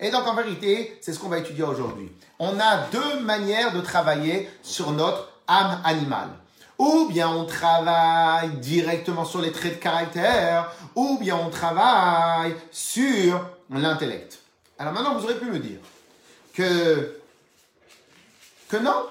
[0.00, 2.10] Et donc en vérité, c'est ce qu'on va étudier aujourd'hui.
[2.38, 6.30] On a deux manières de travailler sur notre âme animale.
[6.78, 13.48] Ou bien on travaille directement sur les traits de caractère, ou bien on travaille sur
[13.70, 14.40] l'intellect.
[14.78, 15.78] Alors maintenant, vous aurez pu me dire
[16.52, 17.16] que,
[18.68, 19.06] que non.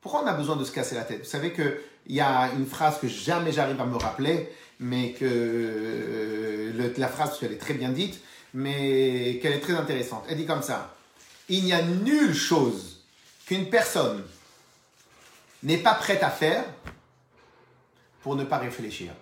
[0.00, 1.20] Pourquoi on a besoin de se casser la tête?
[1.20, 5.26] Vous savez qu'il y a une phrase que jamais j'arrive à me rappeler, mais que
[5.26, 8.20] euh, la phrase, qu'elle est très bien dite,
[8.54, 10.24] mais qu'elle est très intéressante.
[10.28, 10.94] Elle dit comme ça
[11.48, 13.02] Il n'y a nulle chose
[13.46, 14.24] qu'une personne
[15.62, 16.64] n'est pas prête à faire
[18.22, 19.12] pour ne pas réfléchir.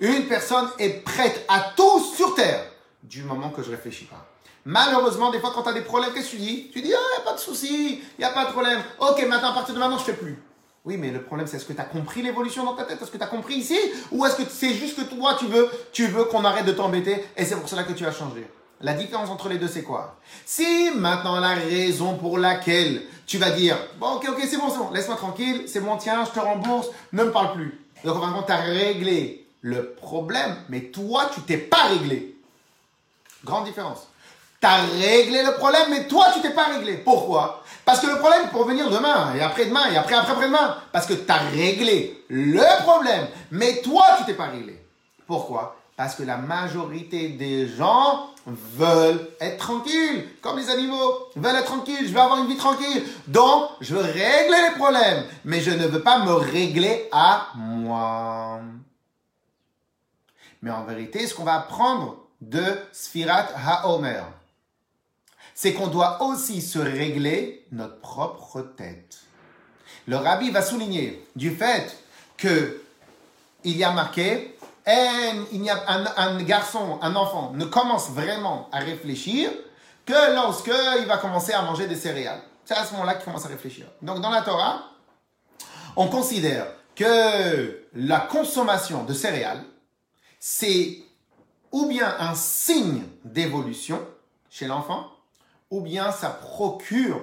[0.00, 2.64] Une personne est prête à tout sur terre
[3.02, 4.26] du moment que je réfléchis pas.
[4.68, 6.70] Malheureusement, des fois, quand tu as des problèmes, qu'est-ce que tu dis?
[6.72, 8.82] Tu dis, ah, il n'y a pas de souci, il n'y a pas de problème.
[8.98, 10.36] Ok, maintenant, à partir de maintenant, je fais plus.
[10.84, 13.00] Oui, mais le problème, c'est est-ce que tu as compris l'évolution dans ta tête?
[13.00, 13.78] Est-ce que tu as compris ici?
[14.10, 17.24] Ou est-ce que c'est juste que toi, tu veux, tu veux qu'on arrête de t'embêter
[17.36, 18.44] et c'est pour cela que tu vas changer
[18.80, 20.16] La différence entre les deux, c'est quoi?
[20.44, 24.78] Si maintenant la raison pour laquelle tu vas dire, bon, ok, ok, c'est bon, c'est
[24.78, 27.80] bon, laisse-moi tranquille, c'est bon, tiens, je te rembourse, ne me parle plus.
[28.04, 32.36] Donc, en tu as réglé le problème, mais toi, tu t'es pas réglé.
[33.44, 34.08] Grande différence.
[34.60, 36.96] Tu as réglé le problème, mais toi, tu t'es pas réglé.
[36.98, 37.62] Pourquoi?
[37.84, 40.76] Parce que le problème peut venir demain, et après-demain, et après, après, après-demain.
[40.92, 44.82] Parce que tu as réglé le problème, mais toi, tu t'es pas réglé.
[45.26, 45.76] Pourquoi?
[45.96, 52.06] Parce que la majorité des gens veulent être tranquilles, comme les animaux, veulent être tranquilles,
[52.06, 53.04] je veux avoir une vie tranquille.
[53.26, 58.60] Donc, je veux régler les problèmes, mais je ne veux pas me régler à moi.
[60.62, 64.22] Mais en vérité, ce qu'on va apprendre de Sfirat HaOmer,
[65.56, 69.20] c'est qu'on doit aussi se régler notre propre tête.
[70.06, 71.96] Le rabbi va souligner du fait
[72.36, 72.82] que
[73.64, 74.54] il y a marqué,
[74.86, 75.82] il y a
[76.18, 79.50] un, garçon, un enfant ne commence vraiment à réfléchir
[80.04, 82.42] que lorsque il va commencer à manger des céréales.
[82.66, 83.86] C'est à ce moment-là qu'il commence à réfléchir.
[84.02, 84.82] Donc dans la Torah,
[85.96, 89.64] on considère que la consommation de céréales,
[90.38, 90.98] c'est
[91.72, 94.06] ou bien un signe d'évolution
[94.50, 95.15] chez l'enfant,
[95.70, 97.22] ou bien ça procure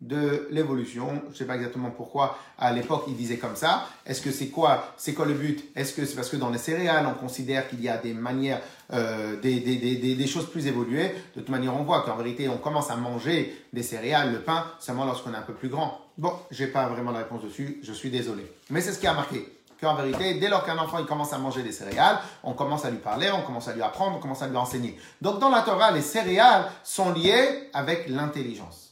[0.00, 1.22] de l'évolution.
[1.26, 3.86] Je ne sais pas exactement pourquoi à l'époque il disait comme ça.
[4.06, 5.62] Est-ce que c'est quoi C'est quoi le but?
[5.76, 8.60] Est-ce que c'est parce que dans les céréales on considère qu'il y a des manières,
[8.92, 11.10] euh, des, choses plus évoluées?
[11.34, 14.64] De toute manière on voit qu'en vérité on commence à manger des céréales, le pain,
[14.78, 16.00] seulement lorsqu'on est un peu plus grand.
[16.16, 18.44] Bon, j'ai pas vraiment la réponse dessus, je suis désolé.
[18.70, 19.46] Mais c'est ce qui a marqué
[19.80, 22.90] qu'en vérité, dès lors qu'un enfant il commence à manger des céréales, on commence à
[22.90, 24.98] lui parler, on commence à lui apprendre, on commence à lui enseigner.
[25.20, 28.90] Donc dans la Torah, les céréales sont liées avec l'intelligence.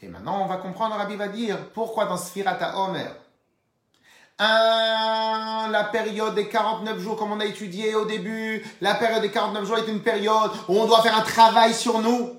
[0.00, 3.14] Et maintenant, on va comprendre, Rabbi va dire, pourquoi dans Sfirata Omer,
[4.38, 9.30] un, la période des 49 jours, comme on a étudié au début, la période des
[9.30, 12.30] 49 jours est une période où on doit faire un travail sur nous.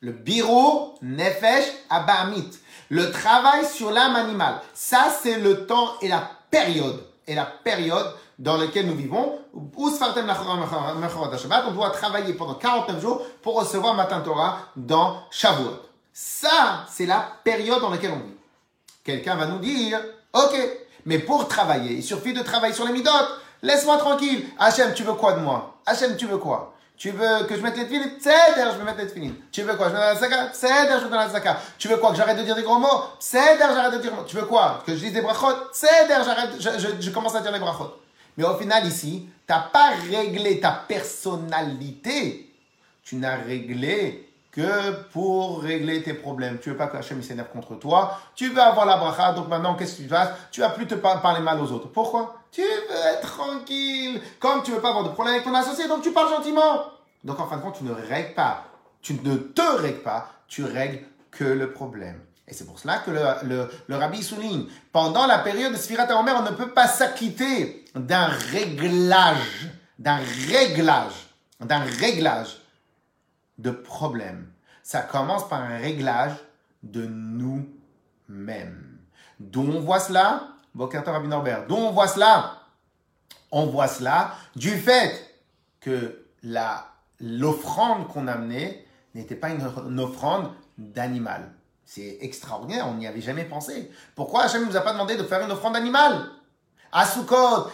[0.00, 2.50] Le biro, nefesh, abamit.
[2.88, 4.60] Le travail sur l'âme animale.
[4.74, 9.38] Ça, c'est le temps et la période et la période dans laquelle nous vivons.
[9.54, 9.66] On
[11.72, 15.78] doit travailler pendant 49 jours pour recevoir Matin Torah dans Shavuot.
[16.12, 18.34] Ça, c'est la période dans laquelle on vit.
[19.04, 20.00] Quelqu'un va nous dire,
[20.32, 20.56] ok,
[21.06, 23.40] mais pour travailler, il suffit de travailler sur les midotes.
[23.62, 24.44] Laisse-moi tranquille.
[24.58, 25.78] Hachem, tu veux quoi de moi?
[25.86, 26.74] Hachem, tu veux quoi?
[26.98, 29.34] Tu veux que je mette les tefilines C'est-à-dire, je vais mettre les tefilines.
[29.52, 29.88] Tu veux quoi?
[29.88, 31.56] Je mets la zaka C'est-à-dire, je mets la zaka.
[31.78, 32.10] Tu veux quoi?
[32.10, 33.04] Que j'arrête de dire des gros mots?
[33.20, 34.12] C'est-à-dire, j'arrête de dire.
[34.26, 34.82] Tu veux quoi?
[34.84, 35.54] Que je dise des brachot?
[35.72, 37.94] C'est-à-dire, j'arrête, je, je, commence à dire les brachot.
[38.36, 42.52] Mais au final, ici, tu n'as pas réglé ta personnalité.
[43.04, 46.58] Tu n'as réglé que pour régler tes problèmes.
[46.58, 48.18] Tu veux pas que Hachem s'énerve contre toi.
[48.34, 49.32] Tu veux avoir la bracha.
[49.32, 51.88] Donc maintenant, qu'est-ce que tu vas Tu vas plus te parler mal aux autres.
[51.88, 52.36] Pourquoi?
[52.50, 54.20] Tu veux être tranquille.
[54.40, 56.84] Comme tu veux pas avoir de problème avec ton associé, donc tu parles gentiment.
[57.24, 58.64] Donc en fin de compte, tu ne règles pas.
[59.02, 60.30] Tu ne te règles pas.
[60.48, 62.20] Tu règles que le problème.
[62.48, 66.08] Et c'est pour cela que le, le, le, rabbi souligne, pendant la période de Sfirat
[66.18, 70.18] Omer, on ne peut pas s'acquitter d'un réglage, d'un
[70.50, 71.28] réglage,
[71.60, 72.57] d'un réglage
[73.58, 74.50] de problèmes.
[74.82, 76.34] Ça commence par un réglage
[76.82, 78.98] de nous-mêmes.
[79.40, 81.66] D'où on voit cela Bokerto Rabbi Norbert.
[81.66, 82.62] D'où on voit cela
[83.50, 85.34] On voit cela du fait
[85.80, 86.24] que
[87.20, 91.52] l'offrande qu'on amenait n'était pas une, une offrande d'animal.
[91.84, 93.90] C'est extraordinaire, on n'y avait jamais pensé.
[94.14, 96.28] Pourquoi Hachem ne nous a pas demandé de faire une offrande d'animal
[96.92, 97.04] à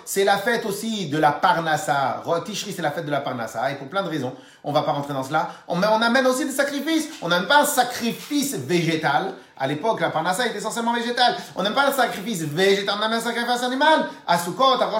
[0.04, 2.22] c'est la fête aussi de la Parnassa.
[2.44, 3.70] Tishri, c'est la fête de la Parnassa.
[3.70, 5.50] Et pour plein de raisons, on va pas rentrer dans cela.
[5.68, 7.08] On, on amène aussi des sacrifices.
[7.22, 9.34] On n'aime pas un sacrifice végétal.
[9.56, 11.36] À l'époque, la Parnassa était essentiellement végétale.
[11.54, 14.08] On n'aime pas le sacrifice végétal, on aime un sacrifice animal.
[14.26, 14.90] À Sukkot, à.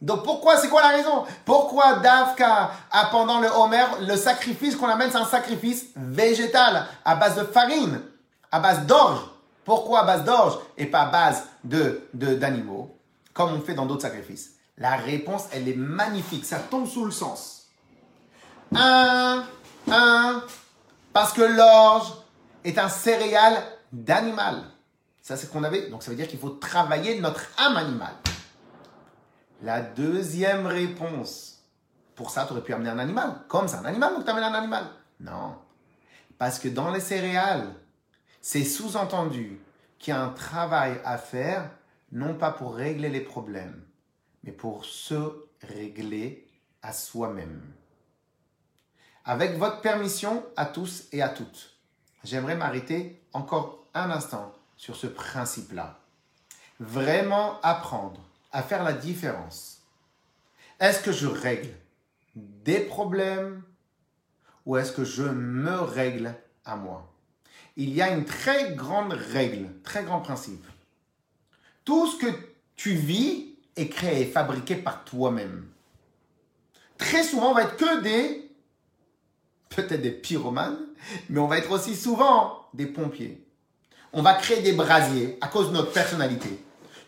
[0.00, 1.24] Donc pourquoi, c'est quoi la raison?
[1.44, 7.16] Pourquoi Davka, a pendant le Homer, le sacrifice qu'on amène, c'est un sacrifice végétal, à
[7.16, 8.00] base de farine,
[8.50, 9.20] à base d'orge?
[9.68, 12.96] Pourquoi base d'orge et pas base de, d'animaux,
[13.34, 14.54] comme on fait dans d'autres sacrifices?
[14.78, 16.46] La réponse, elle est magnifique.
[16.46, 17.66] Ça tombe sous le sens.
[18.74, 19.44] Un,
[19.90, 20.42] un,
[21.12, 22.14] parce que l'orge
[22.64, 24.62] est un céréal d'animal.
[25.20, 25.90] Ça, c'est ce qu'on avait.
[25.90, 28.14] Donc, ça veut dire qu'il faut travailler notre âme animale.
[29.62, 31.62] La deuxième réponse,
[32.14, 33.34] pour ça, tu aurais pu amener un animal.
[33.48, 34.84] Comme c'est un animal, donc tu amènes un animal.
[35.20, 35.56] Non.
[36.38, 37.68] Parce que dans les céréales,
[38.50, 39.60] c'est sous-entendu
[39.98, 41.70] qu'il y a un travail à faire,
[42.12, 43.84] non pas pour régler les problèmes,
[44.42, 46.48] mais pour se régler
[46.80, 47.60] à soi-même.
[49.26, 51.76] Avec votre permission à tous et à toutes,
[52.24, 56.00] j'aimerais m'arrêter encore un instant sur ce principe-là.
[56.80, 59.82] vraiment apprendre à faire la différence.
[60.80, 61.74] Est-ce que je règle
[62.34, 63.62] des problèmes
[64.64, 66.34] ou est-ce que je me règle
[66.64, 67.12] à moi?
[67.78, 70.66] Il y a une très grande règle, très grand principe.
[71.84, 72.26] Tout ce que
[72.74, 75.64] tu vis est créé, fabriqué par toi-même.
[76.98, 78.50] Très souvent, on va être que des,
[79.68, 80.76] peut-être des pyromanes,
[81.30, 83.46] mais on va être aussi souvent des pompiers.
[84.12, 86.58] On va créer des brasiers à cause de notre personnalité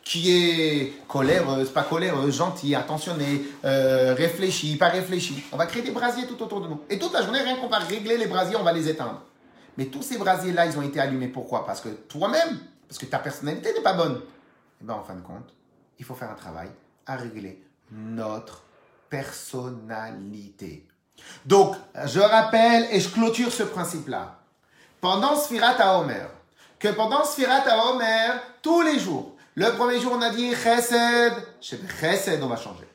[0.05, 5.43] qui est coléreuse, pas coléreuse, gentille, attentionnée, euh, réfléchie, pas réfléchie.
[5.51, 6.81] On va créer des brasiers tout autour de nous.
[6.89, 9.21] Et toute la journée, rien qu'on va régler les brasiers, on va les éteindre.
[9.81, 11.29] Mais tous ces brasiers-là, ils ont été allumés.
[11.29, 11.65] Pourquoi?
[11.65, 14.17] Parce que toi-même, parce que ta personnalité n'est pas bonne.
[14.17, 15.55] Et eh bien, en fin de compte,
[15.99, 16.69] il faut faire un travail
[17.07, 18.63] à régler notre
[19.09, 20.87] personnalité.
[21.47, 24.41] Donc, je rappelle et je clôture ce principe-là.
[25.01, 26.29] Pendant Sfirat à Omer,
[26.79, 31.33] que pendant Sfirat à Omer, tous les jours, le premier jour, on a dit chesed.
[31.63, 32.87] Chesed, on va changer.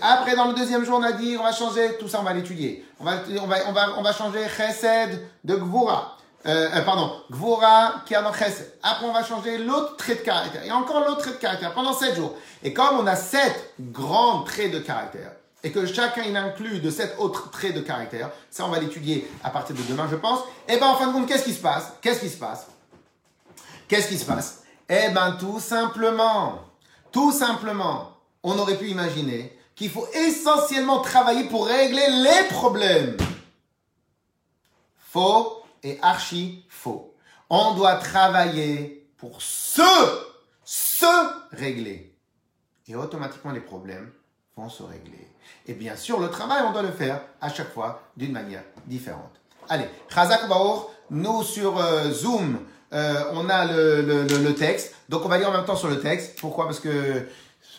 [0.00, 2.34] Après, dans le deuxième jour, on a dit, on va changer, tout ça, on va
[2.34, 2.86] l'étudier.
[3.00, 6.18] On va, on, va, on, va, on va changer chesed de gvura.
[6.46, 8.72] Euh, euh, pardon, gvura qui a dans chesed.
[8.82, 10.64] Après, on va changer l'autre trait de caractère.
[10.64, 12.34] Et encore l'autre trait de caractère pendant sept jours.
[12.62, 16.90] Et comme on a sept grands traits de caractère, et que chacun il inclut de
[16.90, 20.40] sept autres traits de caractère, ça, on va l'étudier à partir de demain, je pense.
[20.66, 21.92] Et ben, en fin de compte, qu'est-ce qui se passe?
[22.00, 22.66] Qu'est-ce qui se passe?
[23.86, 24.62] Qu'est-ce qui se passe?
[24.88, 26.60] Eh bien, tout simplement,
[27.12, 33.16] tout simplement, on aurait pu imaginer qu'il faut essentiellement travailler pour régler les problèmes.
[35.12, 37.14] Faux et archi faux.
[37.48, 39.82] On doit travailler pour se,
[40.64, 41.06] se
[41.52, 42.14] régler.
[42.88, 44.10] Et automatiquement, les problèmes
[44.56, 45.28] vont se régler.
[45.66, 49.40] Et bien sûr, le travail, on doit le faire à chaque fois d'une manière différente.
[49.68, 52.58] Allez, Chazak Baour, nous sur euh, Zoom,
[52.92, 54.94] euh, on a le, le, texte.
[55.08, 56.40] Donc on va lire en même temps sur le texte.
[56.40, 56.64] Pourquoi?
[56.64, 57.28] Parce que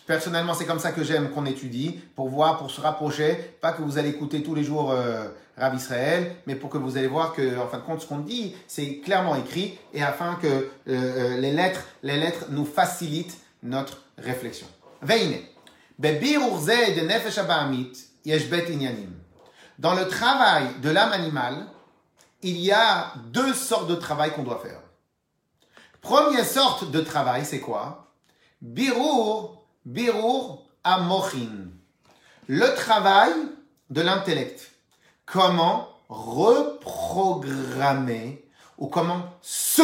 [0.06, 3.34] personnellement, c'est comme ça que j'aime qu'on étudie, pour voir, pour se rapprocher.
[3.60, 6.96] Pas que vous allez écouter tous les jours euh, Rav Israël, mais pour que vous
[6.96, 10.36] allez voir que, en fin de compte, ce qu'on dit, c'est clairement écrit, et afin
[10.36, 14.66] que euh, euh, les lettres, les lettres nous facilitent notre réflexion.
[15.02, 15.34] Veine.
[19.78, 21.66] Dans le travail de l'âme animale,
[22.42, 24.80] il y a deux sortes de travail qu'on doit faire.
[26.00, 28.12] Première sorte de travail, c'est quoi?
[28.60, 31.68] Birour, birour amochin.
[32.48, 33.32] Le travail
[33.90, 34.71] de l'intellect.
[35.32, 38.44] Comment reprogrammer
[38.76, 39.80] ou comment se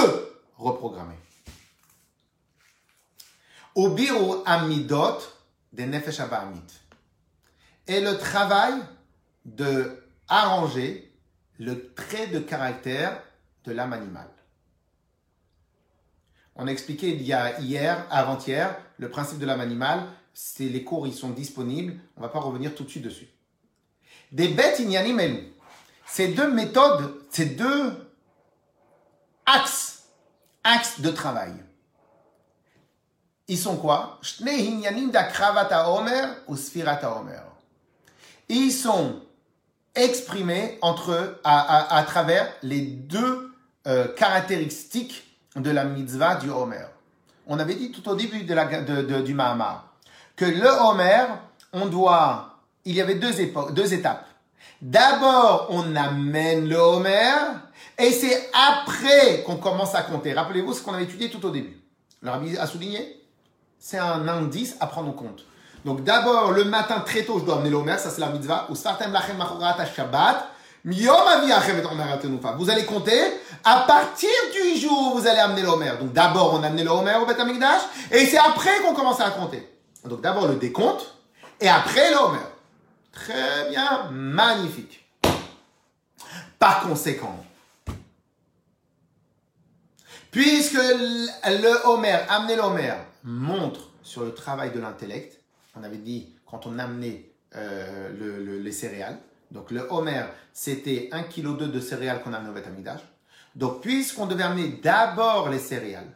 [0.58, 1.16] reprogrammer.
[3.74, 5.16] Au birour amidot
[5.72, 6.20] des nefesh
[7.86, 8.74] Et le travail
[9.46, 11.10] de arranger
[11.58, 13.22] le trait de caractère
[13.64, 14.28] de l'âme animale.
[16.56, 20.08] On a expliqué il y a hier, avant-hier, le principe de l'âme animale.
[20.34, 21.98] C'est les cours, ils sont disponibles.
[22.18, 23.28] On ne va pas revenir tout de suite dessus.
[24.32, 25.20] Des bêtes inyanim
[26.06, 27.92] Ces deux méthodes, ces deux
[29.46, 30.04] axes,
[30.64, 31.52] axes de travail.
[33.48, 34.20] Ils sont quoi?
[38.48, 39.20] Ils sont
[39.94, 43.54] exprimés entre à, travers les deux
[43.86, 45.24] euh, caractéristiques
[45.56, 46.84] de la mitzvah du Homer.
[47.46, 49.88] On avait dit tout au début du Mahamar
[50.38, 51.24] que le Homer,
[51.72, 52.57] on doit,
[52.88, 54.26] il y avait deux, époques, deux étapes.
[54.80, 57.34] D'abord, on amène le Homer,
[57.98, 60.32] et c'est après qu'on commence à compter.
[60.32, 61.76] Rappelez-vous ce qu'on avait étudié tout au début.
[62.22, 63.22] Le rabbi a souligné,
[63.78, 65.44] c'est un indice à prendre en compte.
[65.84, 68.68] Donc d'abord, le matin très tôt, je dois amener le Homer, ça c'est la mitzvah.
[68.70, 68.74] Ou
[69.12, 69.36] lachem
[69.94, 70.48] Shabbat.
[70.84, 73.20] Vous allez compter
[73.64, 75.92] à partir du jour où vous allez amener l'Homer.
[76.00, 77.36] Donc d'abord on a amené l'Homer au Beth
[78.12, 79.68] et c'est après qu'on commence à compter.
[80.04, 81.14] Donc d'abord le décompte
[81.60, 82.38] et après l'Homer.
[83.24, 85.04] Très bien, magnifique.
[86.58, 87.44] Par conséquent,
[90.30, 95.40] puisque le Homer, amener l'Homer, montre sur le travail de l'intellect,
[95.76, 99.18] on avait dit quand on amenait euh, les céréales,
[99.50, 103.00] donc le Homer, c'était 1,2 kg de céréales qu'on a amené au Betamidash.
[103.54, 106.12] Donc puisqu'on devait amener d'abord les céréales,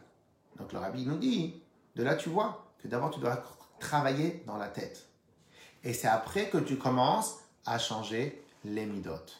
[0.57, 1.61] donc le rabbi nous dit,
[1.95, 3.43] de là tu vois que d'abord tu dois
[3.79, 5.12] travailler dans la tête.
[5.83, 9.39] Et c'est après que tu commences à changer les midotes.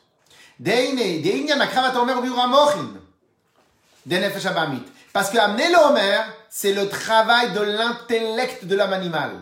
[5.13, 9.39] Parce que amener le Homer, c'est le travail de l'intellect de l'âme animale.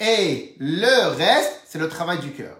[0.00, 2.56] Et le reste, c'est le travail du cœur.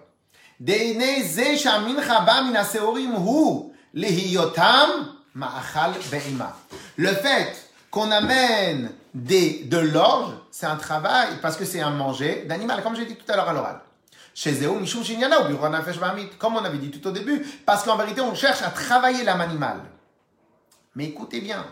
[6.96, 12.44] Le fait qu'on amène des, de l'orge, c'est un travail, parce que c'est un manger
[12.46, 13.80] d'animal, comme j'ai dit tout à l'heure à l'oral.
[14.34, 14.52] Chez
[14.84, 15.56] Shinyana, ou
[16.38, 19.40] comme on avait dit tout au début, parce qu'en vérité, on cherche à travailler l'âme
[19.40, 19.80] animale.
[20.96, 21.64] Mais écoutez bien,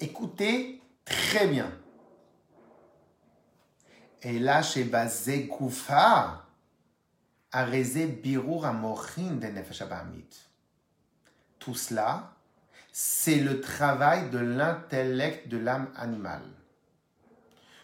[0.00, 1.70] écoutez très bien.
[4.22, 6.44] Et là, chez Bazé Koufa,
[7.52, 9.84] Arezé Birur Amochin de Nefesh.
[11.60, 12.32] Tout cela,
[13.00, 16.42] c'est le travail de l'intellect de l'âme animale.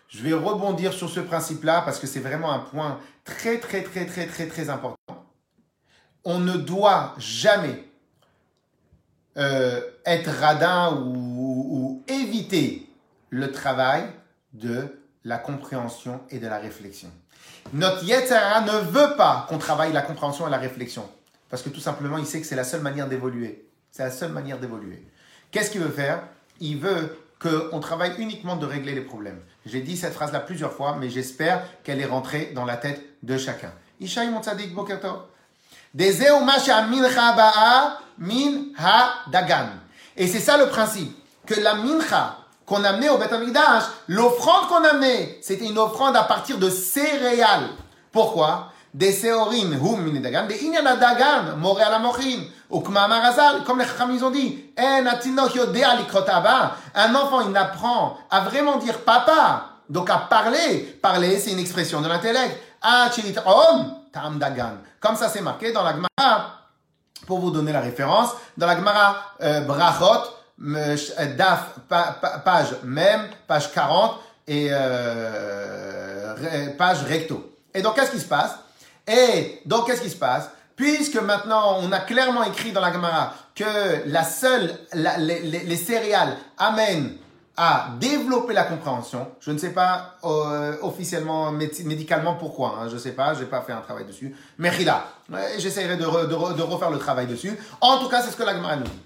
[0.08, 4.06] Je vais rebondir sur ce principe-là parce que c'est vraiment un point très, très, très,
[4.06, 4.96] très, très, très important.
[6.24, 7.84] On ne doit jamais
[9.36, 12.88] euh, être radin ou, éviter
[13.30, 14.02] le travail
[14.52, 17.10] de la compréhension et de la réflexion.
[17.72, 21.08] Notre Yetzara ne veut pas qu'on travaille la compréhension et la réflexion.
[21.50, 23.64] Parce que tout simplement, il sait que c'est la seule manière d'évoluer.
[23.96, 25.06] C'est la seule manière d'évoluer.
[25.52, 26.24] Qu'est-ce qu'il veut faire?
[26.58, 29.40] Il veut qu'on travaille uniquement de régler les problèmes.
[29.66, 33.38] J'ai dit cette phrase-là plusieurs fois, mais j'espère qu'elle est rentrée dans la tête de
[33.38, 33.72] chacun.
[34.00, 35.28] Ishaï Motzadik Bokerto.
[38.18, 39.68] min ha dagan.
[40.16, 41.16] Et c'est ça le principe,
[41.46, 43.30] que la mincha qu'on amenait au Beth
[44.08, 47.68] l'offrande qu'on amenait, c'était une offrande à partir de céréales.
[48.10, 48.72] Pourquoi?
[48.94, 52.44] Des seorim hum min dagan, des inyana dagan, more ala mochin.
[52.70, 52.96] Ou comme
[53.78, 55.04] les Chacham ils ont dit, un
[57.14, 60.98] enfant il apprend à vraiment dire papa, donc à parler.
[61.02, 62.58] Parler, c'est une expression de l'intellect.
[64.12, 64.78] tam dagan.
[65.00, 66.60] Comme ça c'est marqué dans la Gemara,
[67.26, 70.30] pour vous donner la référence, dans la Gemara euh, Brachot,
[70.64, 70.96] euh,
[71.36, 76.34] daf, page même, page 40 et euh,
[76.78, 77.52] page recto.
[77.72, 78.56] Et donc qu'est-ce qui se passe?
[79.06, 80.50] Et donc, qu'est-ce qui se passe?
[80.76, 87.16] Puisque maintenant, on a clairement écrit dans la Gemara que la seule, les, céréales amènent
[87.56, 89.30] à développer la compréhension.
[89.38, 92.78] Je ne sais pas euh, officiellement, médicalement pourquoi.
[92.80, 94.34] Hein, je ne sais pas, je n'ai pas fait un travail dessus.
[94.58, 95.04] Mais là,
[95.58, 97.56] j'essaierai de, de, refaire le travail dessus.
[97.80, 99.00] En tout cas, c'est ce que la Gemara nous dit.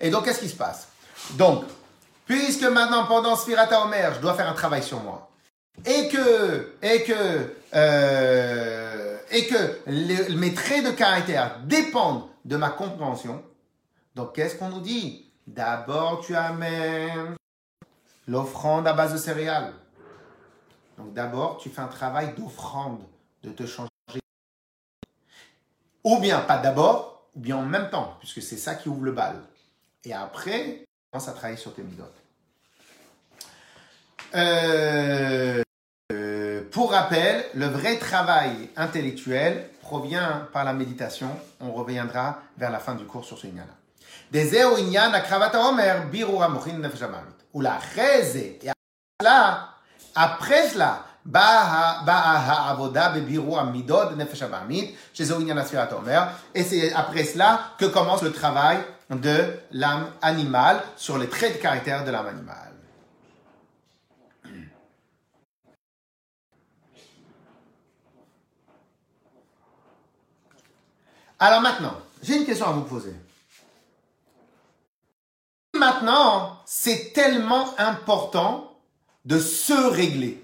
[0.00, 0.88] Et donc, qu'est-ce qui se passe?
[1.32, 1.64] Donc,
[2.26, 5.30] puisque maintenant, pendant Sfirata Omer, je dois faire un travail sur moi,
[5.84, 13.42] et que, et que, euh, et que mes traits de caractère dépendent de ma compréhension,
[14.14, 15.26] donc qu'est-ce qu'on nous dit?
[15.46, 17.36] D'abord, tu amènes
[18.26, 19.72] l'offrande à base de céréales.
[20.98, 23.00] Donc d'abord, tu fais un travail d'offrande,
[23.42, 23.88] de te changer.
[26.04, 29.12] Ou bien, pas d'abord, ou bien en même temps, puisque c'est ça qui ouvre le
[29.12, 29.36] bal.
[30.04, 32.14] Et après, commence à travailler sur tes midotes.
[34.34, 35.62] Euh,
[36.12, 41.28] euh, pour rappel, le vrai travail intellectuel provient par la méditation.
[41.60, 43.66] On reviendra vers la fin du cours sur ce inyan.
[44.30, 47.34] Des inyan akravata omer biru amochin nefeshamamit.
[47.54, 48.60] Ou la cheze, et
[50.14, 51.08] après cela,
[56.54, 58.78] et c'est après cela que commence le travail
[59.10, 62.72] de l'âme animale sur les traits de caractère de l'âme animale.
[71.40, 73.14] Alors maintenant, j'ai une question à vous poser.
[75.74, 78.76] Maintenant, c'est tellement important
[79.24, 80.42] de se régler.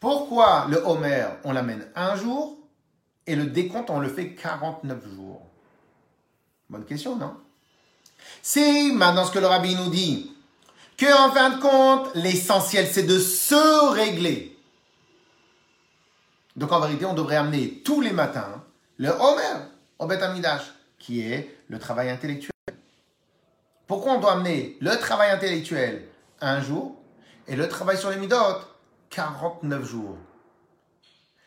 [0.00, 2.58] Pourquoi le Homer, on l'amène un jour
[3.26, 5.42] et le décompte, on le fait 49 jours?
[6.74, 7.36] Bonne question, non?
[8.42, 10.34] C'est maintenant ce que le rabbi nous dit,
[10.96, 14.58] que en fin de compte, l'essentiel, c'est de se régler.
[16.56, 18.60] Donc en vérité, on devrait amener tous les matins
[18.96, 19.68] le Homer
[20.00, 20.20] au Beth
[20.98, 22.50] qui est le travail intellectuel.
[23.86, 26.08] Pourquoi on doit amener le travail intellectuel
[26.40, 27.00] un jour
[27.46, 28.66] et le travail sur les midotes
[29.10, 30.16] 49 jours?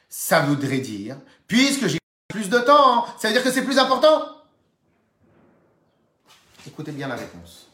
[0.07, 1.17] Ça voudrait dire,
[1.49, 1.99] puisque j'ai
[2.29, 4.36] plus de temps, ça veut dire que c'est plus important
[6.67, 7.67] Écoutez bien la réponse.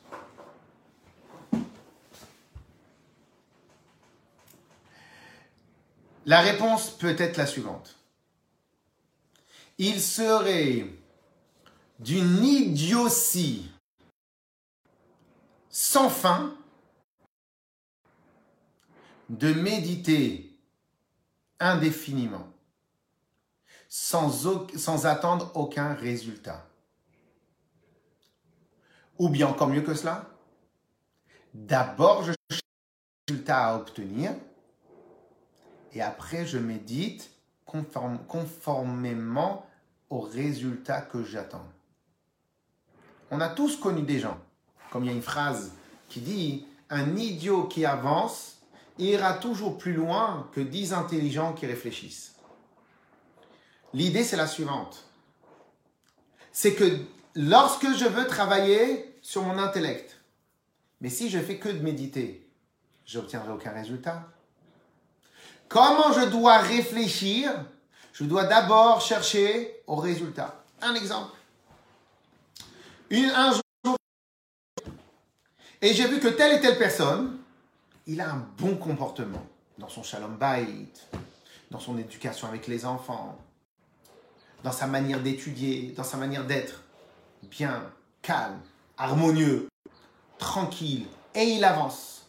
[6.25, 7.97] La réponse peut être la suivante.
[9.79, 10.85] Il serait
[11.99, 13.69] d'une idiotie
[15.69, 16.55] sans fin
[19.29, 20.55] de méditer
[21.59, 22.47] indéfiniment,
[23.89, 26.69] sans, sans attendre aucun résultat.
[29.23, 30.25] Ou bien encore mieux que cela,
[31.53, 34.31] d'abord je cherche un résultat à obtenir,
[35.93, 37.31] et après je médite
[38.27, 39.65] conformément
[40.09, 41.65] au résultat que j'attends.
[43.31, 44.37] On a tous connu des gens,
[44.91, 45.71] comme il y a une phrase
[46.09, 48.57] qui dit Un idiot qui avance
[48.97, 52.35] ira toujours plus loin que dix intelligents qui réfléchissent.
[53.93, 55.05] L'idée, c'est la suivante.
[56.51, 56.99] C'est que
[57.35, 60.17] lorsque je veux travailler sur mon intellect,
[61.01, 62.47] mais si je fais que de méditer,
[63.05, 64.27] j'obtiendrai aucun résultat.
[65.69, 67.51] Comment je dois réfléchir?
[68.11, 70.63] Je dois d'abord chercher au résultat.
[70.81, 71.35] Un exemple.
[73.09, 73.95] Une, un jour,
[75.81, 77.39] et j'ai vu que telle et telle personne,
[78.05, 79.43] il a un bon comportement
[79.77, 80.67] dans son shalom bait,
[81.71, 83.37] dans son éducation avec les enfants,
[84.63, 86.83] dans sa manière d'étudier, dans sa manière d'être
[87.43, 87.89] bien,
[88.21, 88.59] calme,
[88.97, 89.67] harmonieux,
[90.37, 92.27] tranquille, et il avance.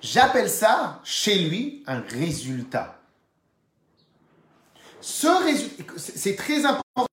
[0.00, 3.00] J'appelle ça, chez lui, un résultat.
[5.00, 7.06] Ce résultat, c'est très important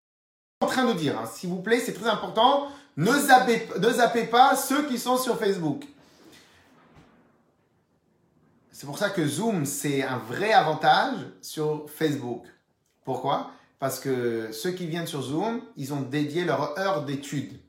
[0.61, 1.25] en train de dire, hein.
[1.25, 2.67] s'il vous plaît, c'est très important.
[2.97, 5.85] Ne zappez, ne zappez pas ceux qui sont sur Facebook.
[8.71, 12.45] C'est pour ça que Zoom, c'est un vrai avantage sur Facebook.
[13.05, 13.51] Pourquoi?
[13.79, 17.59] Parce que ceux qui viennent sur Zoom, ils ont dédié leur heure d'étude.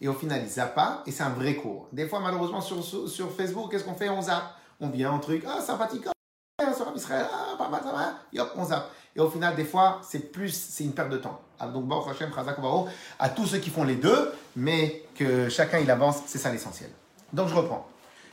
[0.00, 1.88] Et au final, ils zappent pas et c'est un vrai cours.
[1.92, 4.08] Des fois, malheureusement, sur, sur Facebook, qu'est-ce qu'on fait?
[4.08, 4.54] On zappe.
[4.80, 8.14] On vient en truc, ah, sympathique, ah, ça va, Israël, ah, pas mal, ça va,
[8.32, 8.90] et hop, on zappe.
[9.14, 11.38] Et au final, des fois, c'est plus, c'est une perte de temps.
[11.58, 12.30] Alors, donc, Baruch Hashem,
[13.18, 16.88] à tous ceux qui font les deux, mais que chacun il avance, c'est ça l'essentiel.
[17.32, 17.86] Donc, je reprends.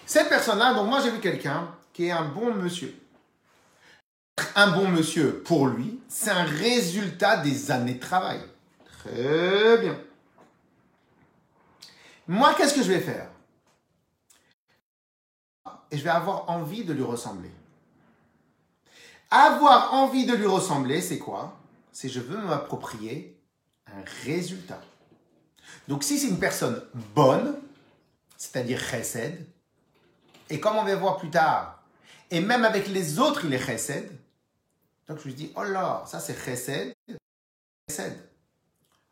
[0.06, 2.96] Cette personne-là, donc moi j'ai vu quelqu'un qui est un bon monsieur.
[4.56, 8.40] Un bon monsieur, pour lui, c'est un résultat des années de travail.
[9.04, 9.98] Très bien.
[12.28, 13.30] Moi, qu'est-ce que je vais faire?
[15.92, 17.52] Et je vais avoir envie de lui ressembler.
[19.32, 21.58] Avoir envie de lui ressembler, c'est quoi?
[21.92, 23.38] C'est je veux m'approprier
[23.88, 24.82] un résultat.
[25.88, 26.84] Donc si c'est une personne
[27.16, 27.60] bonne,
[28.38, 29.46] c'est-à-dire chesed,
[30.50, 31.82] et comme on va voir plus tard,
[32.30, 34.12] et même avec les autres, il est chesed,
[35.08, 36.94] donc je lui dis, oh là, ça c'est chesed,
[37.90, 38.18] chesed.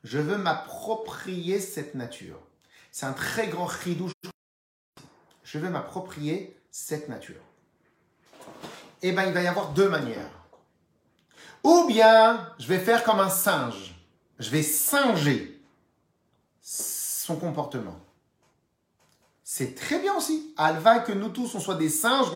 [0.03, 2.39] Je veux m'approprier cette nature.
[2.95, 4.13] C'est un très grand chidouche.
[5.43, 7.41] Je veux m'approprier cette nature.
[9.01, 10.31] Eh bien, il va y avoir deux manières.
[11.65, 13.95] Ou bien, je vais faire comme un singe.
[14.39, 15.61] Je vais singer
[16.61, 17.99] son comportement.
[19.43, 20.53] C'est très bien aussi.
[20.55, 22.31] Alva que nous tous, on soit des singes.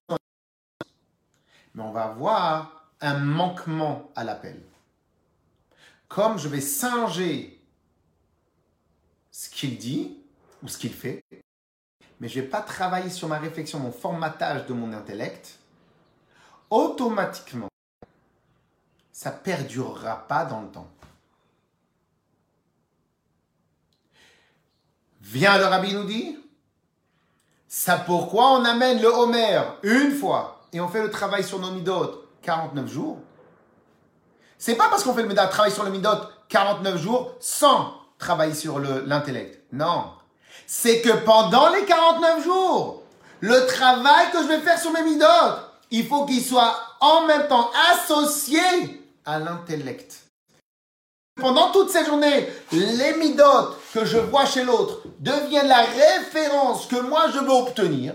[1.74, 4.62] Mais on va avoir un manquement à l'appel.
[6.10, 7.66] Comme je vais singer
[9.32, 10.19] ce qu'il dit,
[10.64, 11.24] ou ce qu'il fait,
[12.20, 15.60] mais je ne vais pas travailler sur ma réflexion, mon formatage de mon intellect,
[16.70, 17.70] automatiquement,
[19.12, 20.90] ça perdurera pas dans le temps.
[25.22, 26.38] Vient le rabbi nous dit,
[27.68, 31.72] ça pourquoi on amène le Homer une fois et on fait le travail sur nos
[31.72, 33.20] midot 49 jours?
[34.58, 36.10] C'est pas parce qu'on fait le travail sur le midot
[36.50, 39.64] 49 jours sans travailler sur l'intellect.
[39.72, 40.19] Non
[40.68, 43.04] c'est que pendant les 49 jours,
[43.42, 45.60] le travail que je vais faire sur mes midotes,
[45.92, 48.60] il faut qu'il soit en même temps associé
[49.26, 50.26] à l'intellect.
[51.40, 56.98] Pendant toutes ces journées, les midotes que je vois chez l'autre deviennent la référence que
[56.98, 58.14] moi je veux obtenir.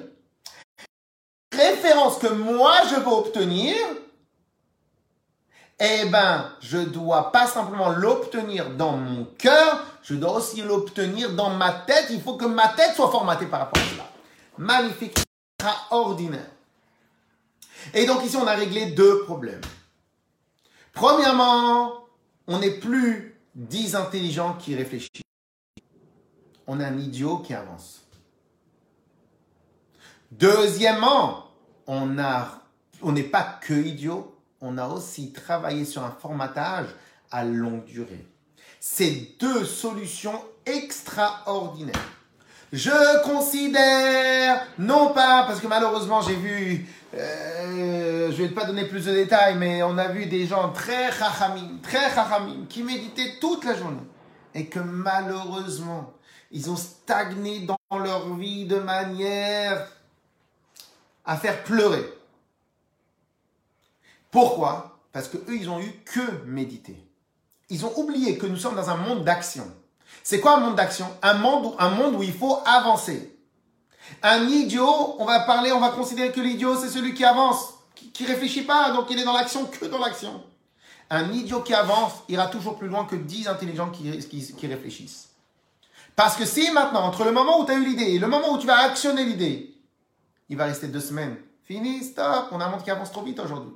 [1.53, 3.75] Référence que moi je veux obtenir.
[5.81, 11.51] Eh ben, je dois pas simplement l'obtenir dans mon cœur, je dois aussi l'obtenir dans
[11.51, 12.07] ma tête.
[12.11, 14.09] Il faut que ma tête soit formatée par rapport à cela.
[14.57, 15.19] Magnifique,
[15.59, 16.47] extraordinaire.
[17.93, 19.61] Et donc ici, on a réglé deux problèmes.
[20.93, 22.07] Premièrement,
[22.47, 25.23] on n'est plus dix intelligents qui réfléchissent.
[26.67, 28.03] On est un idiot qui avance.
[30.31, 31.47] Deuxièmement,
[31.87, 34.34] on n'est pas que idiot,
[34.65, 36.87] on a aussi travaillé sur un formatage
[37.31, 38.27] à longue durée.
[38.81, 41.95] C'est deux solutions extraordinaires.
[42.73, 49.05] Je considère, non pas, parce que malheureusement j'ai vu, euh, je vais pas donner plus
[49.05, 53.65] de détails, mais on a vu des gens très chachamim, très chachamim, qui méditaient toute
[53.65, 54.03] la journée.
[54.55, 56.13] Et que malheureusement,
[56.51, 59.89] ils ont stagné dans leur vie de manière
[61.25, 62.05] à faire pleurer.
[64.35, 64.99] Pourquoi?
[65.13, 67.09] Parce que eux, ils ont eu que méditer
[67.71, 69.67] ils ont oublié que nous sommes dans un monde d'action.
[70.23, 71.07] C'est quoi un monde d'action?
[71.23, 71.75] Un monde,
[72.15, 73.37] où, il faut avancer.
[74.23, 77.75] Un idiot, on va parler, on va considérer que l'idiot, c'est celui qui avance.
[77.95, 80.43] qui, réfléchit pas, donc il est dans l'action que dans l'action.
[81.11, 85.31] Un idiot qui avance ira toujours plus loin que 10 intelligents qui, qui, réfléchissent.
[86.17, 88.53] Parce que si maintenant, entre le moment où tu as eu l'idée et le moment
[88.53, 89.75] où tu vas actionner l'idée,
[90.49, 91.37] il va rester deux semaines.
[91.65, 93.73] Fini, stop, on a un monde qui avance trop vite aujourd'hui.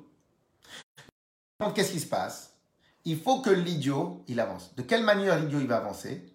[1.75, 2.57] Qu'est-ce qui se passe?
[3.05, 4.75] Il faut que l'idiot, il avance.
[4.77, 6.33] De quelle manière l'idiot, il va avancer?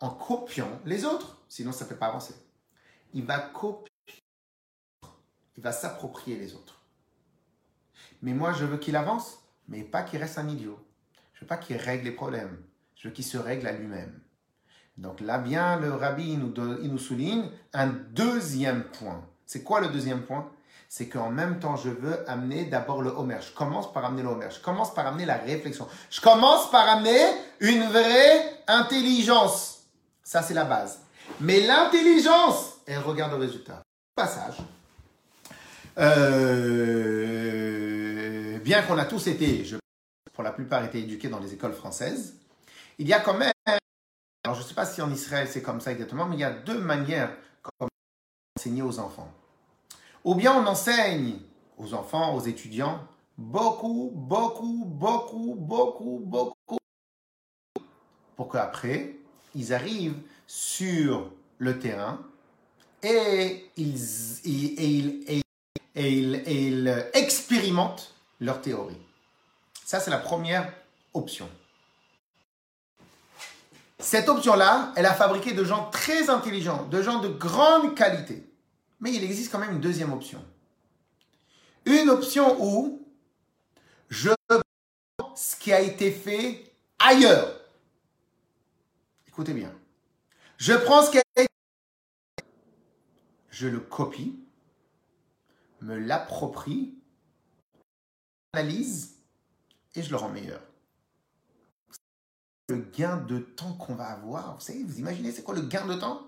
[0.00, 1.42] En copiant les autres.
[1.48, 2.34] Sinon, ça ne fait pas avancer.
[3.12, 3.92] Il va copier,
[5.56, 6.80] il va s'approprier les autres.
[8.22, 10.84] Mais moi, je veux qu'il avance, mais pas qu'il reste un idiot.
[11.34, 12.60] Je veux pas qu'il règle les problèmes.
[12.96, 14.20] Je veux qu'il se règle à lui-même.
[14.96, 19.24] Donc là, bien, le rabbi, nous souligne un deuxième point.
[19.46, 20.50] C'est quoi le deuxième point?
[20.96, 23.38] C'est qu'en même temps, je veux amener d'abord le homer.
[23.40, 24.46] Je commence par amener le homer.
[24.48, 25.88] Je commence par amener la réflexion.
[26.08, 27.18] Je commence par amener
[27.58, 29.80] une vraie intelligence.
[30.22, 31.00] Ça, c'est la base.
[31.40, 33.82] Mais l'intelligence, elle regarde le résultat.
[34.14, 34.58] Passage.
[35.98, 37.00] Euh,
[38.60, 39.74] bien qu'on a tous été, je,
[40.32, 42.36] pour la plupart, été éduqués dans les écoles françaises,
[42.98, 43.50] il y a quand même,
[44.44, 46.44] alors je ne sais pas si en Israël c'est comme ça exactement, mais il y
[46.44, 47.34] a deux manières
[48.56, 49.28] d'enseigner aux enfants.
[50.24, 51.38] Ou bien on enseigne
[51.76, 53.00] aux enfants, aux étudiants,
[53.36, 56.78] beaucoup, beaucoup, beaucoup, beaucoup, beaucoup,
[58.36, 59.16] pour qu'après,
[59.54, 62.20] ils arrivent sur le terrain
[63.02, 65.40] et ils, et,
[65.94, 68.96] et ils, expérimentent leur théorie.
[69.84, 70.72] Ça, c'est la première
[71.12, 71.48] option.
[73.98, 78.42] Cette option-là, elle a fabriqué de gens très intelligents, de gens de grande qualité.
[79.04, 80.42] Mais il existe quand même une deuxième option.
[81.84, 83.06] Une option où
[84.08, 87.60] je prends ce qui a été fait ailleurs.
[89.28, 89.70] Écoutez bien.
[90.56, 91.46] Je prends ce qui a été
[93.50, 94.36] je le copie
[95.82, 96.94] me l'approprie,
[98.54, 99.16] analyse
[99.94, 100.62] et je le rends meilleur.
[102.70, 105.86] Le gain de temps qu'on va avoir, vous savez, vous imaginez c'est quoi le gain
[105.86, 106.26] de temps?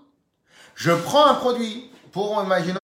[0.75, 2.77] Je prends un produit pour imaginer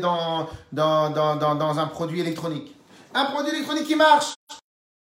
[0.00, 2.74] dans, dans, dans, dans, un produit électronique.
[3.14, 4.34] Un produit électronique qui marche.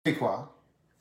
[0.05, 0.53] C'est quoi?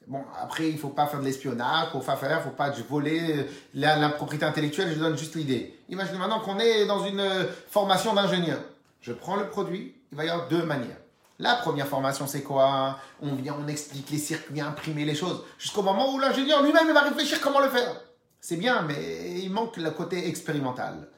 [0.06, 3.96] Bon, après, il faut pas faire de l'espionnage, faut pas faire, faut pas voler la,
[3.96, 5.78] la propriété intellectuelle, je donne juste l'idée.
[5.88, 8.60] Imaginez maintenant qu'on est dans une formation d'ingénieur.
[9.00, 10.98] Je prends le produit, il va y avoir deux manières.
[11.38, 12.98] La première formation, c'est quoi?
[13.20, 17.02] On vient, on explique les circuits, imprimer les choses, jusqu'au moment où l'ingénieur lui-même va
[17.02, 18.00] réfléchir comment le faire.
[18.40, 21.08] C'est bien, mais il manque le côté expérimental.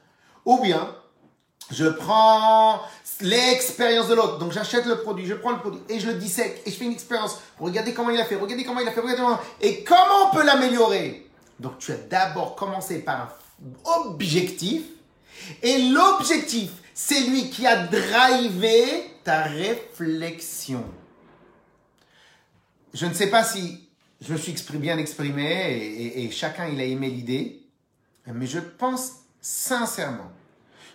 [0.48, 0.96] Ou bien,
[1.70, 2.80] je prends
[3.20, 4.38] l'expérience de l'autre.
[4.38, 6.86] Donc j'achète le produit, je prends le produit et je le dissèque et je fais
[6.86, 7.38] une expérience.
[7.58, 9.38] Regardez comment il a fait, regardez comment il a fait, regardez comment...
[9.60, 11.30] Et comment on peut l'améliorer?
[11.60, 14.84] Donc tu as d'abord commencé par un objectif.
[15.62, 20.82] Et l'objectif, c'est lui qui a drivé ta réflexion.
[22.94, 23.86] Je ne sais pas si
[24.22, 27.66] je me suis bien exprimé et, chacun il a aimé l'idée,
[28.26, 30.32] mais je pense sincèrement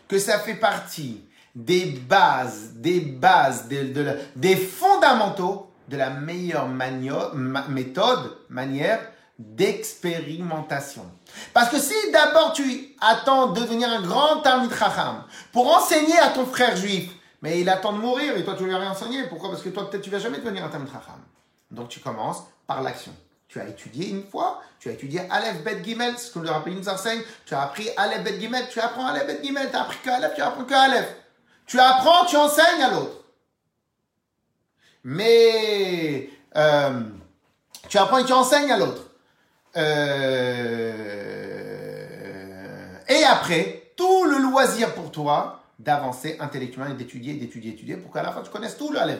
[0.07, 1.23] que ça fait partie
[1.55, 8.99] des bases, des bases, des fondamentaux de la meilleure méthode, manière
[9.37, 11.05] d'expérimentation.
[11.53, 16.29] Parce que si d'abord tu attends de devenir un grand Talmud Chacham pour enseigner à
[16.29, 19.23] ton frère juif, mais il attend de mourir et toi tu lui as rien enseigné,
[19.23, 19.49] pourquoi?
[19.49, 21.19] Parce que toi peut-être tu vas jamais devenir un Talmud Chacham.
[21.71, 23.11] Donc tu commences par l'action.
[23.53, 26.73] Tu as étudié une fois, tu as étudié Aleph Bet Gimel, ce que le rappel
[26.73, 29.81] nous enseigne, tu as appris Aleph Bet Gimel, tu apprends Aleph Bet Gimel, tu as
[29.83, 31.15] appris que Aleph, tu apprends que Aleph.
[31.67, 33.23] Tu apprends, tu enseignes à l'autre.
[35.03, 37.01] Mais euh,
[37.87, 39.11] tu apprends et tu enseignes à l'autre.
[39.77, 41.03] Euh,
[43.07, 48.23] et après, tout le loisir pour toi d'avancer intellectuellement et d'étudier, d'étudier, d'étudier, pour qu'à
[48.23, 49.19] la fin tu connaisses tout le Aleph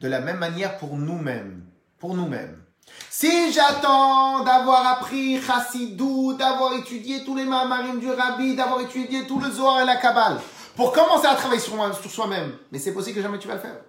[0.00, 1.64] De la même manière pour nous-mêmes.
[2.00, 2.60] Pour nous-mêmes.
[3.08, 9.40] Si j'attends d'avoir appris Chassidou, d'avoir étudié tous les Mahamarim du Rabbi, d'avoir étudié tout
[9.40, 10.40] le Zohar et la Kabbale,
[10.76, 13.60] pour commencer à travailler sur, sur soi-même, mais c'est possible que jamais tu vas le
[13.60, 13.80] faire.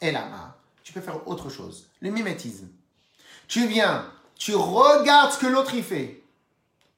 [0.00, 0.24] Et là,
[0.82, 1.86] tu peux faire autre chose.
[2.00, 2.68] Le mimétisme.
[3.46, 4.04] Tu viens
[4.38, 6.22] tu regardes ce que l'autre y fait.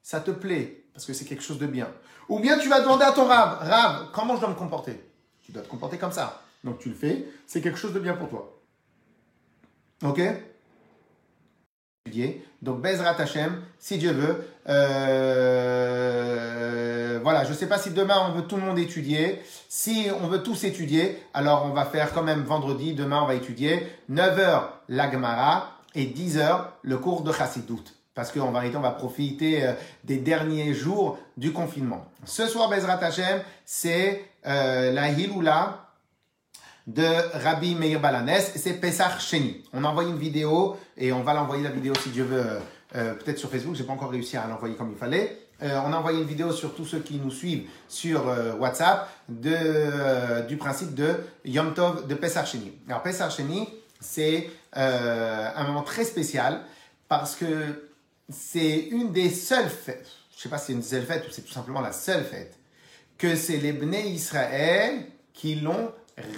[0.02, 1.88] Ça te plaît, parce que c'est quelque chose de bien.
[2.28, 5.02] Ou bien tu vas demander à ton rave, rave, comment je dois me comporter?
[5.42, 6.42] Tu dois te comporter comme ça.
[6.62, 8.56] Donc tu le fais, c'est quelque chose de bien pour toi.
[10.04, 10.20] Ok?
[12.62, 14.44] Donc Bezrat Hashem, si Dieu veut.
[14.68, 15.60] Euh,
[17.22, 19.40] voilà, je ne sais pas si demain on veut tout le monde étudier.
[19.68, 23.34] Si on veut tous étudier, alors on va faire quand même vendredi, demain on va
[23.34, 27.82] étudier 9h l'Agmara, et 10 heures le cours de Chassidut.
[28.14, 29.72] Parce qu'en vérité, on va profiter euh,
[30.04, 32.04] des derniers jours du confinement.
[32.24, 35.89] Ce soir, Bezrat Hashem, c'est euh, la Hiloula
[36.94, 37.06] de
[37.44, 39.62] Rabbi Meir Balanes, c'est Pesach Sheni.
[39.72, 42.60] On a envoyé une vidéo, et on va l'envoyer la vidéo si Dieu veut, euh,
[42.96, 45.38] euh, peut-être sur Facebook, j'ai pas encore réussi à l'envoyer comme il fallait.
[45.62, 48.24] Euh, on a envoyé une vidéo sur tous ceux qui nous suivent sur
[48.58, 51.14] WhatsApp du principe de
[51.44, 52.72] Yom Tov de Pesach Sheni.
[52.88, 53.68] Alors Pesach Sheni,
[54.00, 56.62] c'est un moment très spécial
[57.08, 57.88] parce que
[58.28, 61.42] c'est une des seules fêtes, je sais pas si c'est une seule fête ou c'est
[61.42, 62.58] tout simplement la seule fête,
[63.18, 65.92] que c'est les Bnei Israël qui l'ont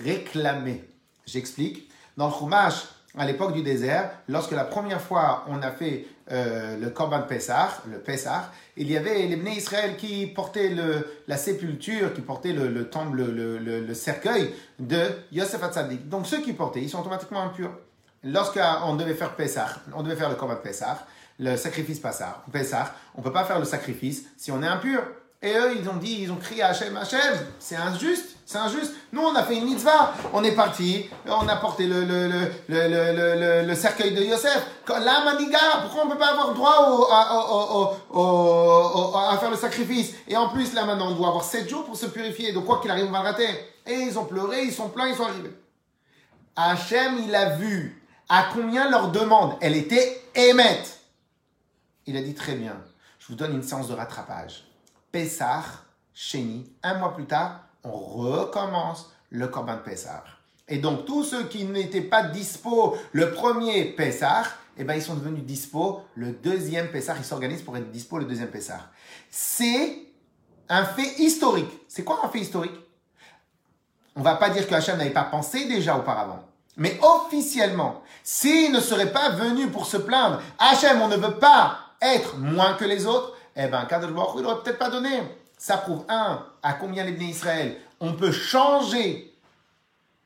[0.04, 0.84] réclamé.
[1.26, 1.90] J'explique.
[2.16, 2.84] Dans le Chumash,
[3.16, 7.82] à l'époque du désert, lorsque la première fois on a fait euh, le Korban Pessah,
[7.90, 12.52] le Pessah, il y avait les Bnei Israël qui portaient le, la sépulture, qui portaient
[12.52, 16.08] le, le temple, le, le, cercueil de Yosef Hatzadik.
[16.08, 17.72] Donc ceux qui portaient, ils sont automatiquement impurs.
[18.24, 21.06] Lorsqu'on devait faire Pessah, on devait faire le Korban Pessah,
[21.38, 25.02] le sacrifice Pessah, on ne peut pas faire le sacrifice si on est impur.
[25.44, 28.92] Et eux, ils ont dit, ils ont crié Hachem, Hachem, c'est injuste, c'est injuste.
[29.12, 32.28] Nous, on a fait une mitzvah, on est parti, on a porté le, le,
[32.68, 34.64] le, le, cercueil de Yosef.
[34.88, 37.08] La maniga, pourquoi on ne peut pas avoir droit
[39.32, 40.14] à, faire le sacrifice?
[40.28, 42.52] Et en plus, là maintenant, on doit avoir sept jours pour se purifier.
[42.52, 43.48] Donc, quoi qu'il arrive, on va le rater.
[43.84, 45.56] Et ils ont pleuré, ils sont pleins, ils sont arrivés.
[46.54, 51.00] Hachem, il a vu à combien leur demande, elle était émette.
[52.06, 52.76] Il a dit très bien,
[53.18, 54.64] je vous donne une séance de rattrapage.
[55.12, 55.62] Pessah,
[56.14, 60.24] Sheni, un mois plus tard, on recommence le Korban Pessah.
[60.68, 64.44] Et donc, tous ceux qui n'étaient pas dispo le premier Pessah,
[64.78, 67.14] eh ben, ils sont devenus dispo le deuxième Pessah.
[67.18, 68.90] Ils s'organisent pour être dispo le deuxième Pessah.
[69.30, 69.98] C'est
[70.68, 71.70] un fait historique.
[71.88, 72.72] C'est quoi un fait historique?
[74.16, 76.44] On va pas dire que Hachem n'avait pas pensé déjà auparavant.
[76.76, 81.78] Mais officiellement, s'il ne serait pas venu pour se plaindre, Hachem, on ne veut pas
[82.00, 85.22] être moins que les autres, eh ben, Kadosh Baruch il n'aurait peut-être pas donné.
[85.58, 89.32] Ça prouve, un, à combien les bénis Israël, on peut changer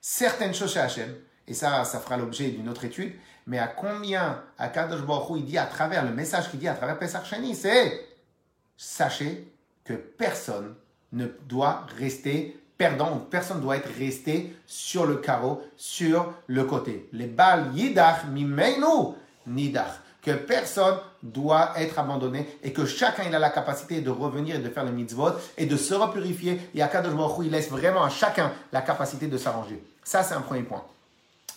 [0.01, 1.14] certaines choses chez Hachem,
[1.47, 3.14] et ça, ça fera l'objet d'une autre étude,
[3.47, 6.74] mais à combien, à Kadosh Baruch il dit à travers, le message qu'il dit à
[6.74, 8.07] travers Pesach Shani, c'est,
[8.77, 9.53] sachez
[9.85, 10.74] que personne
[11.12, 17.09] ne doit rester perdant, personne doit être resté sur le carreau, sur le côté.
[17.12, 19.14] Les balles yidach mimeinu
[19.47, 24.57] nidach que personne doit être abandonné et que chacun il a la capacité de revenir
[24.57, 26.61] et de faire le mitzvot et de se repurifier.
[26.74, 29.81] Et à Kadosh Baruch il laisse vraiment à chacun la capacité de s'arranger.
[30.03, 30.83] Ça, c'est un premier point.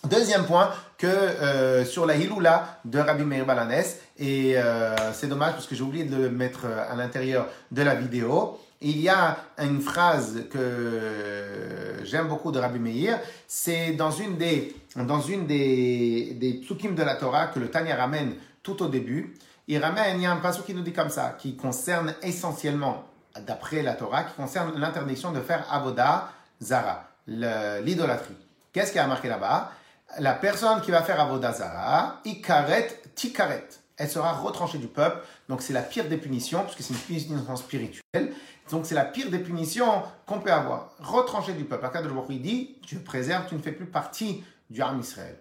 [0.08, 3.84] Deuxième point, que euh, sur la Hiloula de Rabbi Meir Balanes,
[4.18, 7.82] et euh, c'est dommage parce que j'ai oublié de le mettre euh, à l'intérieur de
[7.82, 14.10] la vidéo, il y a une phrase que j'aime beaucoup de Rabbi Meir, c'est dans
[14.10, 18.82] une des, dans une des, des psukim de la Torah que le Tanya ramène tout
[18.82, 19.34] au début.
[19.68, 23.04] Il ramène, il y a un passage qui nous dit comme ça, qui concerne essentiellement,
[23.46, 26.30] d'après la Torah, qui concerne l'interdiction de faire avoda
[26.60, 28.36] zara, l'idolâtrie.
[28.72, 29.70] Qu'est-ce qui a marqué là-bas?
[30.18, 33.68] La personne qui va faire avoda zara, ikaret tikaret.
[33.96, 35.24] Elle sera retranchée du peuple.
[35.48, 38.32] Donc c'est la pire des punitions, parce que c'est une punition spirituelle.
[38.70, 40.90] Donc c'est la pire des punitions qu'on peut avoir.
[41.00, 41.86] Retranchée du peuple.
[41.86, 45.38] Akadosh il dit, tu préserves, tu ne fais plus partie du arme Israël.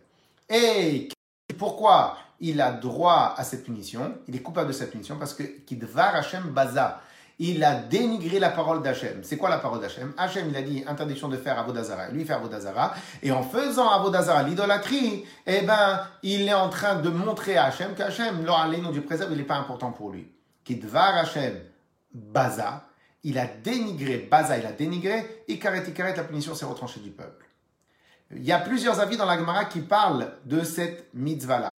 [0.49, 1.09] Et
[1.57, 2.17] pourquoi?
[2.39, 6.15] Il a droit à cette punition Il est coupable de cette punition parce que Kidvar
[6.15, 7.01] Hashem Baza.
[7.41, 9.21] Il a dénigré la parole d'Hachem.
[9.23, 12.09] C'est quoi la parole d'Hachem Hachem, il a dit interdiction de faire Avodazara.
[12.09, 12.93] Lui, fait Avodazara.
[13.23, 17.95] Et en faisant Avodazara, l'idolâtrie, eh ben, il est en train de montrer à Hachem
[17.95, 20.29] qu'Hachem, nom du préserve, il n'est pas important pour lui.
[20.65, 21.53] Kidvar Hachem
[22.13, 22.83] Baza.
[23.23, 25.43] Il a dénigré, Baza, il a dénigré.
[25.47, 27.45] Ikaret, Ikaret, la punition s'est retranchée du peuple.
[28.31, 31.69] Il y a plusieurs avis dans la Gemara qui parlent de cette mitzvah-là.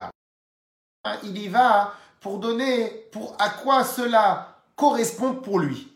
[1.22, 5.92] Il y va pour donner pour à quoi cela correspond pour lui.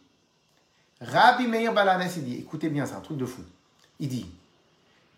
[1.00, 3.42] Rabbi Meir Balanes, il dit, écoutez bien, c'est un truc de fou.
[4.00, 4.26] Il dit,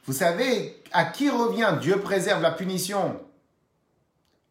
[0.05, 3.21] vous savez à qui revient Dieu préserve la punition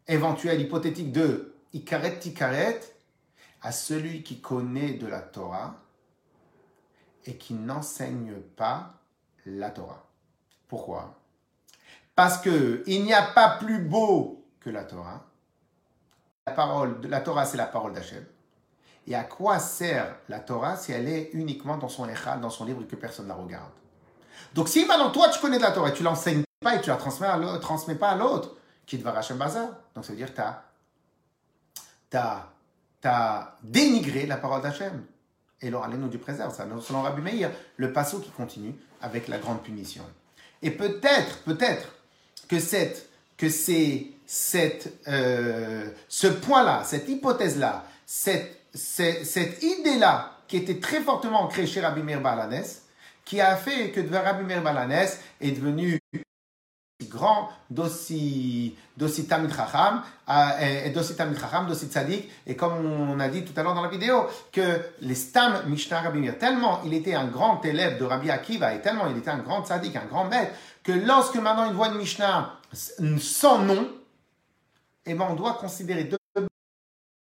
[0.06, 2.80] éventuelle, hypothétique de Ikaret Tikaret
[3.62, 5.76] À celui qui connaît de la Torah
[7.26, 8.94] et qui n'enseigne pas
[9.44, 10.04] la Torah.
[10.68, 11.18] Pourquoi?
[12.14, 15.25] Parce que il n'y a pas plus beau que la Torah.
[16.46, 18.24] La parole, la Torah, c'est la parole d'Hachem.
[19.08, 22.64] Et à quoi sert la Torah si elle est uniquement dans son échal, dans son
[22.64, 23.72] livre et que personne ne la regarde?
[24.54, 26.88] Donc si maintenant toi tu connais de la Torah et tu l'enseignes pas et tu
[26.88, 27.28] la transmets,
[27.60, 30.40] transmets pas à l'autre, qui te va Hachem Bazar, donc ça veut dire que
[32.10, 35.04] tu as, dénigré la parole d'Hachem.
[35.60, 39.38] Et alors, nous du préserve, ça, selon Rabbi Meir, le passo qui continue avec la
[39.38, 40.04] grande punition.
[40.62, 41.88] Et peut-être, peut-être
[42.48, 50.80] que cette, que c'est cette, euh, ce point-là, cette hypothèse-là, cette, cette, idée-là, qui était
[50.80, 52.64] très fortement ancrée chez Rabbi Meir Balanes,
[53.24, 55.08] qui a fait que Rabbi Meir Balanes
[55.40, 55.98] est devenu
[57.08, 58.74] grand, d'aussi
[59.28, 60.02] Tamid Chacham,
[60.60, 63.82] et d'aussi Tamid Chacham, d'aussi Tzadik, et comme on a dit tout à l'heure dans
[63.82, 68.04] la vidéo, que les Stam Mishnah Rabbi Meir, tellement il était un grand élève de
[68.04, 70.52] Rabbi Akiva, et tellement il était un grand Tzadik, un grand maître,
[70.82, 72.54] que lorsque maintenant il voit une Mishnah
[73.18, 73.88] sans nom,
[75.06, 76.16] eh ben on doit considérer deux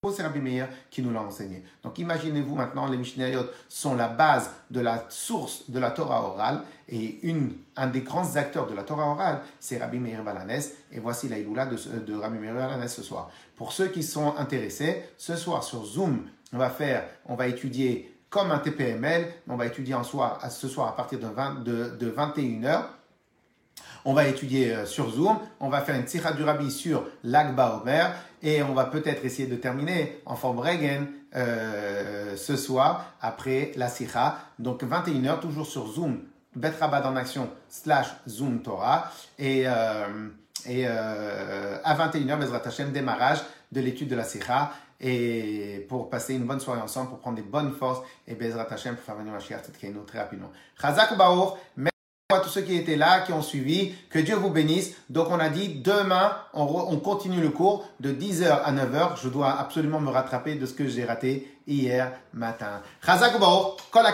[0.08, 1.62] c'est Rabbi Meir qui nous l'a enseigné.
[1.82, 6.62] Donc imaginez-vous maintenant, les Mishnayot sont la base de la source de la Torah orale
[6.88, 10.62] et une, un des grands acteurs de la Torah orale, c'est Rabbi Meir Balanes.
[10.90, 13.30] Et voici la de, Rabbi Meir Balanes ce soir.
[13.56, 18.16] Pour ceux qui sont intéressés, ce soir sur Zoom, on va faire, on va étudier
[18.30, 22.10] comme un TPML, on va étudier en ce soir à partir de, 20, de, de
[22.10, 22.84] 21h.
[24.04, 27.80] On va étudier euh, sur Zoom, on va faire une tirade du Rabbi sur l'Agba
[27.82, 33.72] Omer et on va peut-être essayer de terminer en forme Regen euh, ce soir après
[33.76, 34.38] la Sikha.
[34.58, 36.22] Donc 21h, toujours sur Zoom,
[36.56, 39.10] Betrabad en action slash Zoom Torah.
[39.38, 40.28] Et, euh,
[40.66, 43.38] et euh, à 21h, Bezrat Hashem, démarrage
[43.70, 44.72] de l'étude de la Sikha.
[45.00, 48.96] Et pour passer une bonne soirée ensemble, pour prendre des bonnes forces et Bezrat Hashem
[48.96, 50.50] pour faire venir Mashiach Tzidkenu très rapidement.
[50.80, 51.58] Chazak Baour,
[52.36, 53.94] à tous ceux qui étaient là, qui ont suivi.
[54.10, 54.94] Que Dieu vous bénisse.
[55.08, 59.20] Donc on a dit demain, on, continue le cours de 10h à 9h.
[59.22, 62.82] Je dois absolument me rattraper de ce que j'ai raté hier matin.
[63.90, 64.04] Kol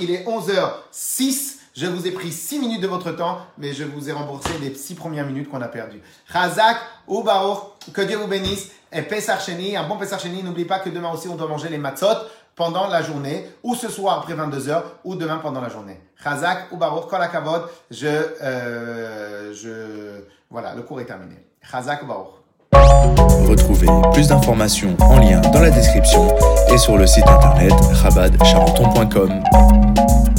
[0.00, 1.56] il est 11h06.
[1.72, 4.74] Je vous ai pris 6 minutes de votre temps, mais je vous ai remboursé les
[4.74, 6.02] 6 premières minutes qu'on a perdues.
[6.30, 7.24] Chazak ou
[7.92, 8.70] que Dieu vous bénisse.
[8.92, 12.06] Et Pesach un bon Pesach N'oublie pas que demain aussi on doit manger les matzot
[12.60, 15.98] pendant la journée, ou ce soir après 22h, ou demain pendant la journée.
[16.22, 17.20] Chazak ou Baruch, Kol
[17.90, 21.36] je, euh, je, voilà, le cours est terminé.
[21.62, 23.48] Chazak ou Baruch.
[23.48, 26.28] Retrouvez plus d'informations en lien dans la description
[26.70, 30.29] et sur le site internet chabadcharenton.com.